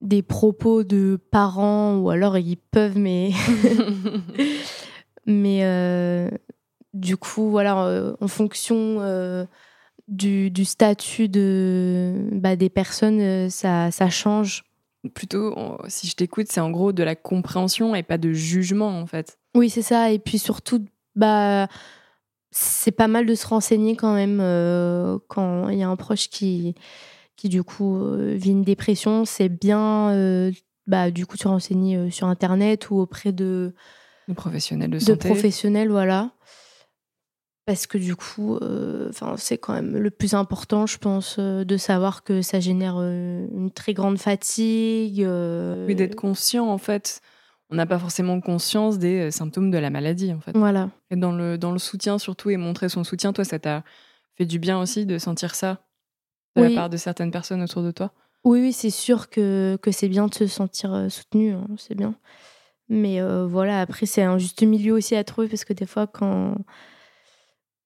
[0.00, 3.30] des propos de parents ou alors ils peuvent, mais.
[5.26, 6.30] mais
[6.92, 9.46] du coup, voilà, en fonction.
[10.08, 14.62] Du, du, statut de, bah, des personnes, ça, ça change
[15.14, 15.52] plutôt,
[15.88, 19.38] si je t'écoute, c'est en gros de la compréhension et pas de jugement en fait.
[19.56, 20.12] Oui, c'est ça.
[20.12, 20.84] Et puis surtout,
[21.16, 21.68] bah,
[22.56, 26.28] c'est pas mal de se renseigner quand même euh, quand il y a un proche
[26.28, 26.74] qui,
[27.36, 29.24] qui du coup euh, vit une dépression.
[29.24, 30.52] C'est bien, euh,
[30.86, 33.74] bah, du coup, se renseigner sur Internet ou auprès de,
[34.28, 35.12] de professionnels de santé.
[35.12, 36.32] De professionnels, voilà
[37.66, 41.76] parce que du coup, euh, c'est quand même le plus important, je pense, euh, de
[41.76, 45.26] savoir que ça génère euh, une très grande fatigue.
[45.86, 47.20] Oui, d'être conscient, en fait.
[47.70, 50.56] On n'a pas forcément conscience des symptômes de la maladie, en fait.
[50.56, 50.90] Voilà.
[51.10, 53.82] Et dans le, dans le soutien, surtout, et montrer son soutien, toi, ça t'a
[54.36, 55.80] fait du bien aussi de sentir ça
[56.56, 58.12] de la part de certaines personnes autour de toi?
[58.44, 62.14] Oui, oui, c'est sûr que, que c'est bien de se sentir soutenu, hein, c'est bien.
[62.88, 66.54] Mais voilà, après, c'est un juste milieu aussi à trouver, parce que des fois, quand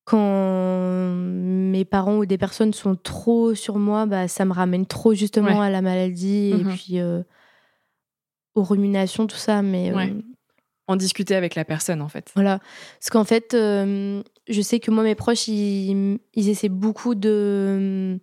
[0.04, 5.14] quand mes parents ou des personnes sont trop sur moi, bah, ça me ramène trop
[5.14, 7.22] justement à la maladie et mmh puis euh,
[8.54, 9.62] aux ruminations, tout ça.
[9.62, 10.20] Mais euh,
[10.86, 12.30] en discuter avec la personne en fait.
[12.34, 12.58] Voilà,
[12.98, 18.18] parce qu'en fait, euh, je sais que moi mes proches ils, essaient beaucoup de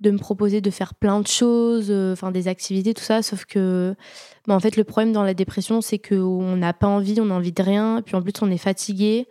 [0.00, 3.94] de me proposer de faire plein de choses, enfin des activités, tout ça, sauf que
[4.48, 7.34] bah, en fait le problème dans la dépression c'est qu'on n'a pas envie, on a
[7.34, 9.28] envie de rien, puis en plus on est fatigué.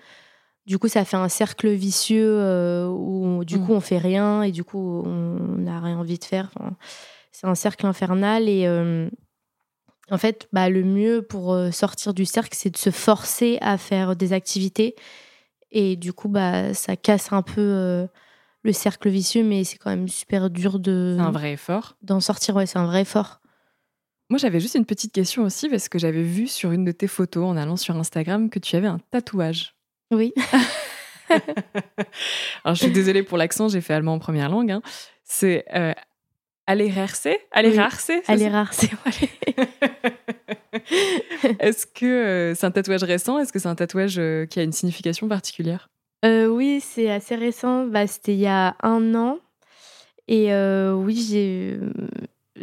[0.67, 3.65] Du coup, ça fait un cercle vicieux euh, où du mmh.
[3.65, 6.51] coup on fait rien et du coup on n'a rien envie de faire.
[7.31, 9.09] c'est un cercle infernal et euh,
[10.11, 13.77] en fait, bah, le mieux pour euh, sortir du cercle, c'est de se forcer à
[13.77, 14.95] faire des activités
[15.71, 18.07] et du coup, bah, ça casse un peu
[18.63, 21.15] le cercle vicieux, mais c'est quand même super dur de.
[21.17, 21.95] C'est un vrai effort.
[22.01, 23.39] D'en sortir, ouais, c'est un vrai effort.
[24.29, 27.07] Moi, j'avais juste une petite question aussi parce que j'avais vu sur une de tes
[27.07, 29.75] photos en allant sur Instagram que tu avais un tatouage.
[30.11, 30.33] Oui.
[32.63, 34.71] Alors, je suis désolée pour l'accent, j'ai fait allemand en première langue.
[34.71, 34.81] Hein.
[35.23, 35.93] C'est euh,
[36.71, 38.85] Allerherse Allerherse Allerherse,
[41.59, 43.37] Est-ce que euh, c'est un tatouage récent?
[43.39, 45.89] Est-ce que c'est un tatouage euh, qui a une signification particulière?
[46.23, 47.85] Euh, Oui, c'est assez récent.
[47.87, 49.39] Bah, C'était il y a un an.
[50.27, 50.53] Et
[50.93, 51.77] oui, j'ai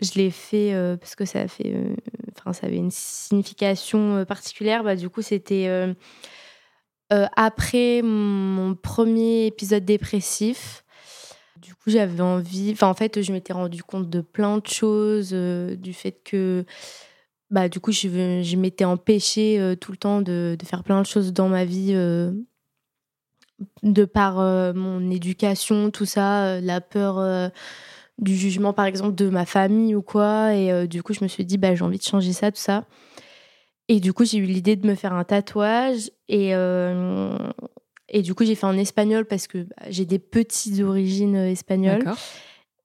[0.00, 1.74] je l'ai fait parce que ça, fait,
[2.38, 4.84] enfin ça avait une signification particulière.
[4.84, 5.68] Bah, du coup, c'était
[7.10, 10.82] après mon premier épisode dépressif.
[11.60, 12.70] Du coup, j'avais envie.
[12.72, 16.64] Enfin, en fait, je m'étais rendu compte de plein de choses, du fait que
[17.50, 18.08] bah, du coup, je,
[18.42, 21.64] je m'étais empêchée euh, tout le temps de, de, faire plein de choses dans ma
[21.64, 22.32] vie, euh,
[23.82, 27.50] de par euh, mon éducation, tout ça, la peur
[28.18, 30.54] du jugement, par exemple, de ma famille ou quoi.
[30.54, 32.84] Et du coup, je me suis dit, bah, j'ai envie de changer ça, tout ça.
[33.88, 36.10] Et du coup, j'ai eu l'idée de me faire un tatouage.
[36.28, 36.52] Et,
[38.08, 41.98] et du coup, j'ai fait en espagnol parce que bah, j'ai des petites origines espagnoles.
[41.98, 42.18] D'accord.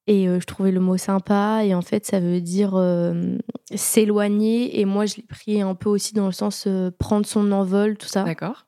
[0.05, 1.61] Et euh, je trouvais le mot sympa.
[1.63, 3.38] Et en fait, ça veut dire euh,
[3.74, 4.80] s'éloigner.
[4.80, 7.97] Et moi, je l'ai pris un peu aussi dans le sens euh, prendre son envol,
[7.97, 8.24] tout ça.
[8.24, 8.67] D'accord.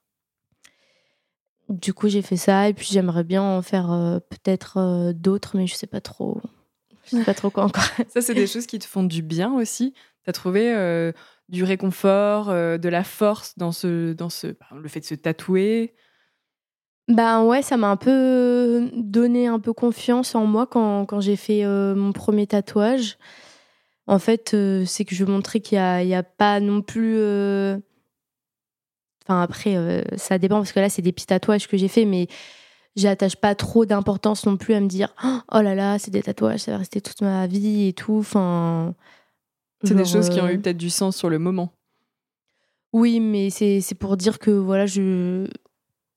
[1.67, 2.69] Du coup, j'ai fait ça.
[2.69, 3.87] Et puis, j'aimerais bien en faire
[4.29, 6.39] peut-être d'autres, mais je sais pas trop.
[7.05, 7.83] Je sais pas trop quoi encore.
[8.13, 9.93] ça, c'est des choses qui te font du bien aussi.
[10.23, 11.11] Tu as trouvé
[11.49, 15.95] du réconfort, de la force dans, ce, dans ce, le fait de se tatouer?
[17.07, 21.35] Ben ouais, ça m'a un peu donné un peu confiance en moi quand, quand j'ai
[21.35, 23.17] fait euh, mon premier tatouage.
[24.07, 27.17] En fait, euh, c'est que je montrais qu'il n'y a, a, pas non plus.
[27.17, 27.77] Euh,
[29.23, 32.27] enfin, après, ça dépend parce que là, c'est des petits tatouages que j'ai fait, mais
[32.95, 36.61] j'attache pas trop d'importance non plus à me dire oh là là, c'est des tatouages,
[36.61, 38.17] ça va rester toute ma vie et tout.
[38.17, 38.95] Enfin.
[39.83, 41.71] C'est des choses qui ont eu peut-être du sens sur le moment.
[42.93, 45.47] Oui, mais c'est pour dire que voilà, je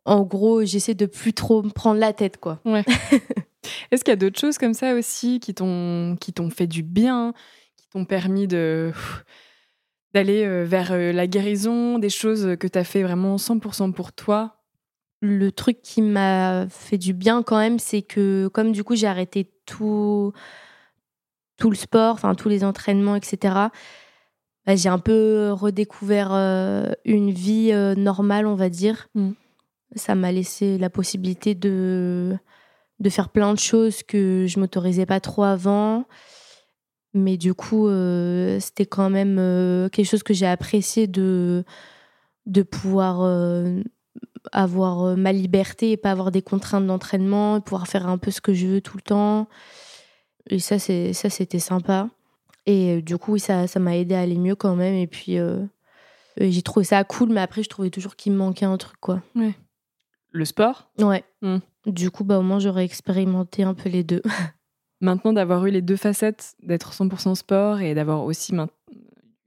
[0.09, 2.61] en gros, j'essaie de plus trop me prendre la tête, quoi.
[2.65, 2.85] Ouais.
[3.91, 6.83] Est-ce qu'il y a d'autres choses comme ça aussi qui t'ont qui t'ont fait du
[6.83, 7.35] bien,
[7.77, 8.91] qui t'ont permis de
[10.15, 14.13] d'aller euh, vers euh, la guérison, des choses que tu as fait vraiment 100% pour
[14.13, 14.63] toi?
[15.21, 19.09] Le truc qui m'a fait du bien quand même, c'est que comme du coup j'ai
[19.09, 20.33] arrêté tout
[21.59, 23.55] tout le sport, enfin tous les entraînements, etc.
[24.65, 29.09] Bah, j'ai un peu redécouvert euh, une vie normale, on va dire.
[29.15, 29.33] Mmh
[29.95, 32.37] ça m'a laissé la possibilité de,
[33.01, 36.05] de faire plein de choses que je m'autorisais pas trop avant.
[37.15, 41.65] Mais du coup, euh, c'était quand même euh, quelque chose que j'ai apprécié de,
[42.47, 43.83] de pouvoir euh,
[44.53, 48.53] avoir ma liberté et pas avoir des contraintes d'entraînement, pouvoir faire un peu ce que
[48.53, 49.49] je veux tout le temps.
[50.51, 52.11] Et ça, c'est, ça c'était sympa.
[52.67, 54.95] Et du coup, ça, ça m'a aidé à aller mieux quand même.
[54.95, 55.39] Et puis,
[56.39, 59.23] j'ai trouvé ça cool, mais après, je trouvais toujours qu'il me manquait un truc, quoi.
[60.31, 60.91] Le sport.
[60.99, 61.25] Ouais.
[61.43, 61.59] Hmm.
[61.87, 64.23] Du coup, bah, au moins, j'aurais expérimenté un peu les deux.
[65.01, 68.53] Maintenant, d'avoir eu les deux facettes, d'être 100% sport et d'avoir aussi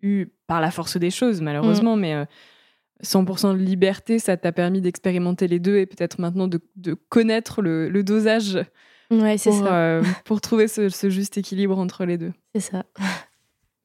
[0.02, 2.00] eu, par la force des choses, malheureusement, hmm.
[2.00, 2.28] mais
[3.04, 7.62] 100% euh, de liberté, ça t'a permis d'expérimenter les deux et peut-être maintenant de, connaître
[7.62, 8.60] le, dosage
[9.12, 9.76] ouais, pour, ça.
[9.76, 12.34] Euh, pour trouver ce, juste équilibre entre les deux.
[12.56, 12.86] C'est ça.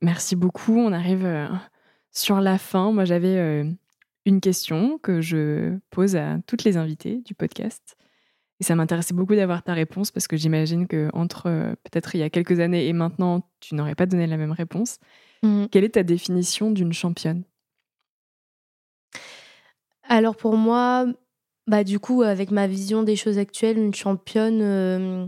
[0.02, 0.78] Merci beaucoup.
[0.78, 1.48] On arrive euh,
[2.12, 2.92] sur la fin.
[2.92, 3.64] Moi, j'avais
[4.26, 7.96] une question que je pose à toutes les invitées du podcast.
[8.58, 12.18] Et ça m'intéressait beaucoup d'avoir ta réponse parce que j'imagine que entre euh, peut-être il
[12.18, 14.98] y a quelques années et maintenant, tu n'aurais pas donné la même réponse.
[15.42, 15.66] Mmh.
[15.70, 17.44] Quelle est ta définition d'une championne?
[20.02, 21.06] Alors pour moi,
[21.66, 25.26] bah du coup, avec ma vision des choses actuelles, une championne, euh,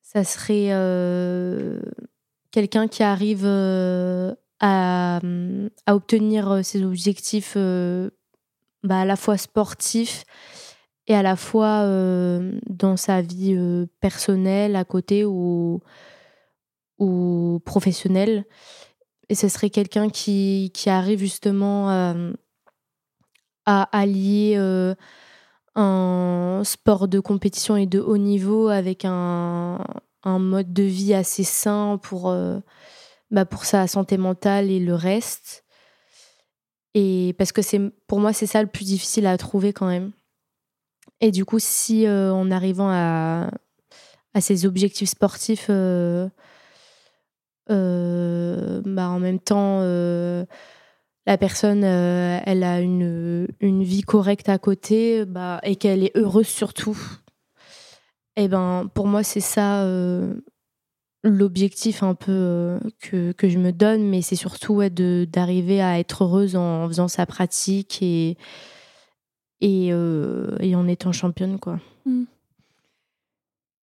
[0.00, 1.80] ça serait euh,
[2.52, 3.44] quelqu'un qui arrive
[4.60, 5.20] à,
[5.86, 8.10] à obtenir euh, ses objectifs euh,
[8.82, 10.24] bah, à la fois sportifs
[11.06, 13.56] et à la fois euh, dans sa vie
[14.00, 15.80] personnelle à côté ou,
[16.98, 18.44] ou professionnelle.
[19.30, 21.88] Et ce serait quelqu'un qui, qui, arrive justement
[23.66, 24.56] à allier
[25.74, 29.82] un sport de compétition et de haut niveau avec un,
[30.24, 32.34] un mode de vie assez sain pour
[33.30, 35.64] bah, pour sa santé mentale et le reste.
[36.94, 40.12] Et parce que c'est pour moi, c'est ça le plus difficile à trouver quand même.
[41.20, 43.50] Et du coup, si euh, en arrivant à,
[44.34, 46.28] à ses objectifs sportifs, euh,
[47.70, 49.80] euh, bah, en même temps,
[51.26, 56.48] la personne, elle a une, une vie correcte à côté bah, et qu'elle est heureuse
[56.48, 56.98] surtout,
[58.36, 59.84] et eh ben, pour moi, c'est ça
[61.24, 65.98] l'objectif un peu euh, que, que, je me donne, mais c'est surtout ouais, d'arriver à
[65.98, 68.36] être heureuse en, faisant sa pratique et,
[69.60, 71.58] et, euh, et en étant championne.
[71.58, 71.80] Quoi.
[72.04, 72.24] Mmh.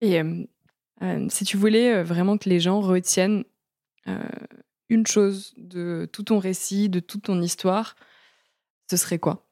[0.01, 3.43] Et euh, si tu voulais vraiment que les gens retiennent
[4.89, 7.97] une chose de tout ton récit, de toute ton histoire,
[8.89, 9.45] ce serait quoi?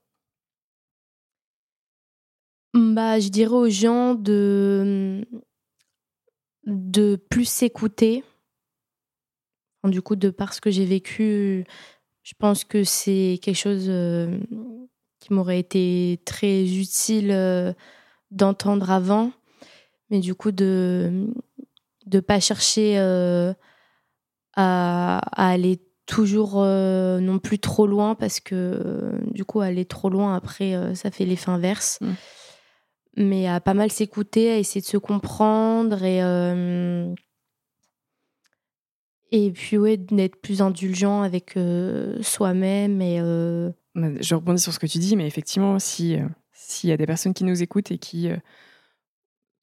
[2.73, 5.27] Bah, Je dirais aux gens de
[6.65, 8.23] de plus s'écouter
[9.89, 11.65] du coup, de par ce que j'ai vécu,
[12.23, 14.37] je pense que c'est quelque chose euh,
[15.19, 17.73] qui m'aurait été très utile euh,
[18.31, 19.31] d'entendre avant.
[20.09, 21.27] Mais du coup, de
[22.11, 23.53] ne pas chercher euh,
[24.55, 30.93] à, aller toujours non plus trop loin parce que du coup, aller trop loin, après,
[30.93, 31.97] ça fait l'effet inverse.
[32.01, 32.11] Mm.
[33.17, 36.21] Mais à pas mal s'écouter, à essayer de se comprendre et
[39.31, 43.01] et puis, ouais, d'être plus indulgent avec euh, soi-même.
[43.01, 46.93] et euh, Je rebondis sur ce que tu dis, mais effectivement, si euh, s'il y
[46.93, 48.29] a des personnes qui nous écoutent et qui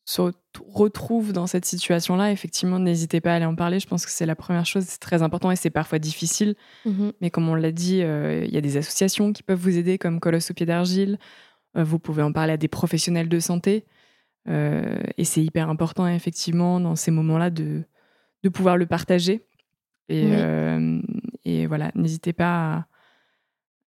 [0.05, 0.23] se
[0.69, 3.81] retrouvent dans cette situation-là, effectivement, n'hésitez pas à aller en parler.
[3.81, 6.55] Je pense que c'est la première chose, c'est très important et c'est parfois difficile.
[6.85, 9.97] Mmh mais comme on l'a dit, il y a des associations qui peuvent vous aider,
[9.97, 11.19] comme Colosse au pied d'argile.
[11.75, 13.85] Vous pouvez en parler à des professionnels de santé.
[14.47, 17.85] et c'est hyper important, effectivement, dans ces moments-là, de,
[18.43, 19.47] de pouvoir le partager.
[20.09, 21.01] Et, euh,
[21.45, 22.87] et voilà, n'hésitez pas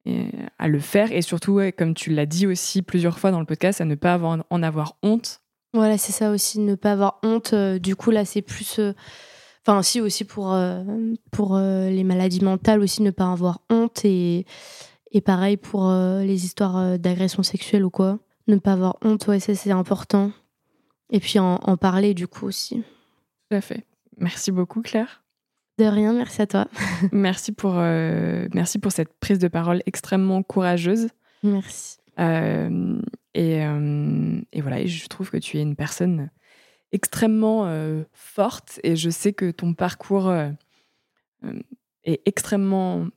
[0.06, 0.12] à,
[0.58, 1.12] à, le faire.
[1.12, 4.14] Et surtout, comme tu l'as dit aussi plusieurs fois dans le podcast, à ne pas
[4.14, 5.42] avoir, en avoir honte.
[5.74, 7.54] Voilà, c'est ça aussi, ne pas avoir honte.
[7.54, 8.80] Euh, du coup, là, c'est plus.
[8.80, 8.94] Euh,
[9.68, 10.58] enfin, si, aussi pour,
[11.32, 14.06] pour les maladies mentales, aussi, ne pas avoir honte.
[14.06, 14.46] Et,
[15.16, 18.20] et pareil pour les histoires d'agression sexuelle ou quoi.
[18.48, 20.32] Ne pas avoir honte, ouais, ça, c'est important.
[21.10, 22.84] Et puis en, en parler, du coup, aussi.
[23.50, 23.86] Tout à fait.
[24.18, 25.24] Merci beaucoup, Claire.
[25.78, 26.68] De rien, merci à toi.
[27.12, 31.10] merci, pour, euh, merci pour cette prise de parole extrêmement courageuse.
[31.44, 31.98] Merci.
[32.20, 33.02] Euh,
[33.34, 36.30] et, euh, et, voilà, je trouve que tu es une personne
[36.94, 37.70] extrêmement
[38.14, 40.32] forte et je sais que ton parcours
[42.06, 43.08] est extrêmement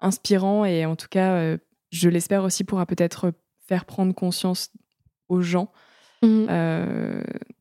[0.00, 1.56] inspirant et en tout cas,
[1.90, 3.32] je l'espère aussi pourra peut-être
[3.66, 4.70] faire prendre conscience
[5.28, 5.70] aux gens
[6.22, 6.46] mmh.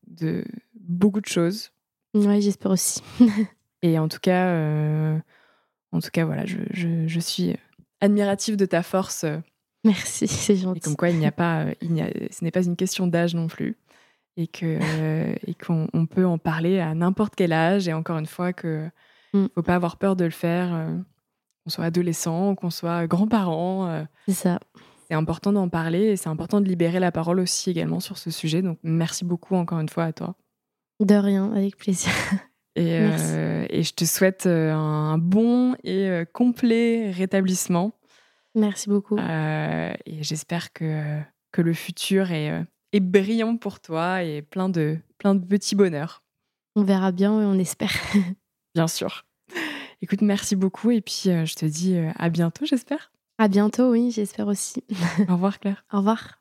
[0.08, 1.72] de beaucoup de choses.
[2.14, 3.02] Oui, j'espère aussi.
[3.82, 5.18] Et en tout cas, euh,
[5.92, 7.56] en tout cas, voilà, je, je, suis
[8.02, 9.26] admirative de ta force.
[9.84, 10.80] Merci, c'est gentil.
[10.80, 13.08] Et comme quoi, il n'y a pas, il n'y a, ce n'est pas une question
[13.08, 13.78] d'âge non plus,
[14.36, 14.80] et que
[15.48, 17.88] et qu'on on peut en parler à n'importe quel âge.
[17.88, 18.90] Et encore une fois, que
[19.34, 19.50] ne mm.
[19.56, 20.98] faut pas avoir peur de le faire, euh,
[21.70, 23.88] qu'on soit adolescent, qu'on soit grand-parent.
[23.88, 24.04] Euh.
[24.26, 24.60] c'est ça.
[25.08, 28.32] C'est important d'en parler et c'est important de libérer la parole aussi également sur ce
[28.32, 28.62] sujet.
[28.62, 30.36] Donc merci beaucoup encore une fois à toi.
[31.00, 32.12] De rien, avec plaisir.
[32.76, 38.00] Et, euh, et, je te souhaite euh, un bon et complet rétablissement.
[38.56, 39.18] Merci beaucoup.
[39.18, 41.20] et j'espère que,
[41.52, 42.64] que le futur est,
[42.94, 46.24] est, brillant pour toi et plein de, plein de petits bonheurs.
[46.76, 47.92] On verra bien et on espère.
[48.76, 49.26] bien sûr.
[50.02, 53.12] Écoute, merci beaucoup et puis je te dis à bientôt, j'espère.
[53.38, 54.84] À bientôt, oui, j'espère aussi.
[55.30, 55.86] Au revoir, Claire.
[55.94, 56.40] Au revoir.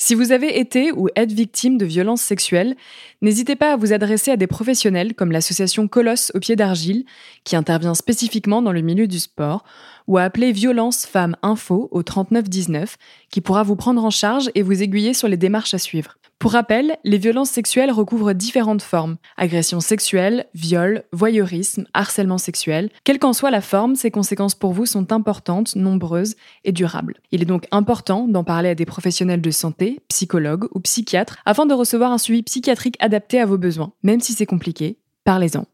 [0.00, 2.76] Si vous avez été ou êtes victime de violences sexuelles,
[3.20, 7.04] n'hésitez pas à vous adresser à des professionnels comme l'association Colosse au pied d'argile,
[7.42, 9.64] qui intervient spécifiquement dans le milieu du sport,
[10.06, 12.96] ou à appeler Violence Femmes Info au 3919,
[13.28, 16.17] qui pourra vous prendre en charge et vous aiguiller sur les démarches à suivre.
[16.38, 19.16] Pour rappel, les violences sexuelles recouvrent différentes formes.
[19.36, 22.90] Agression sexuelle, viol, voyeurisme, harcèlement sexuel.
[23.02, 27.20] Quelle qu'en soit la forme, ces conséquences pour vous sont importantes, nombreuses et durables.
[27.32, 31.66] Il est donc important d'en parler à des professionnels de santé, psychologues ou psychiatres, afin
[31.66, 33.92] de recevoir un suivi psychiatrique adapté à vos besoins.
[34.04, 35.66] Même si c'est compliqué, parlez-en.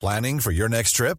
[0.00, 1.18] Planning for your next trip?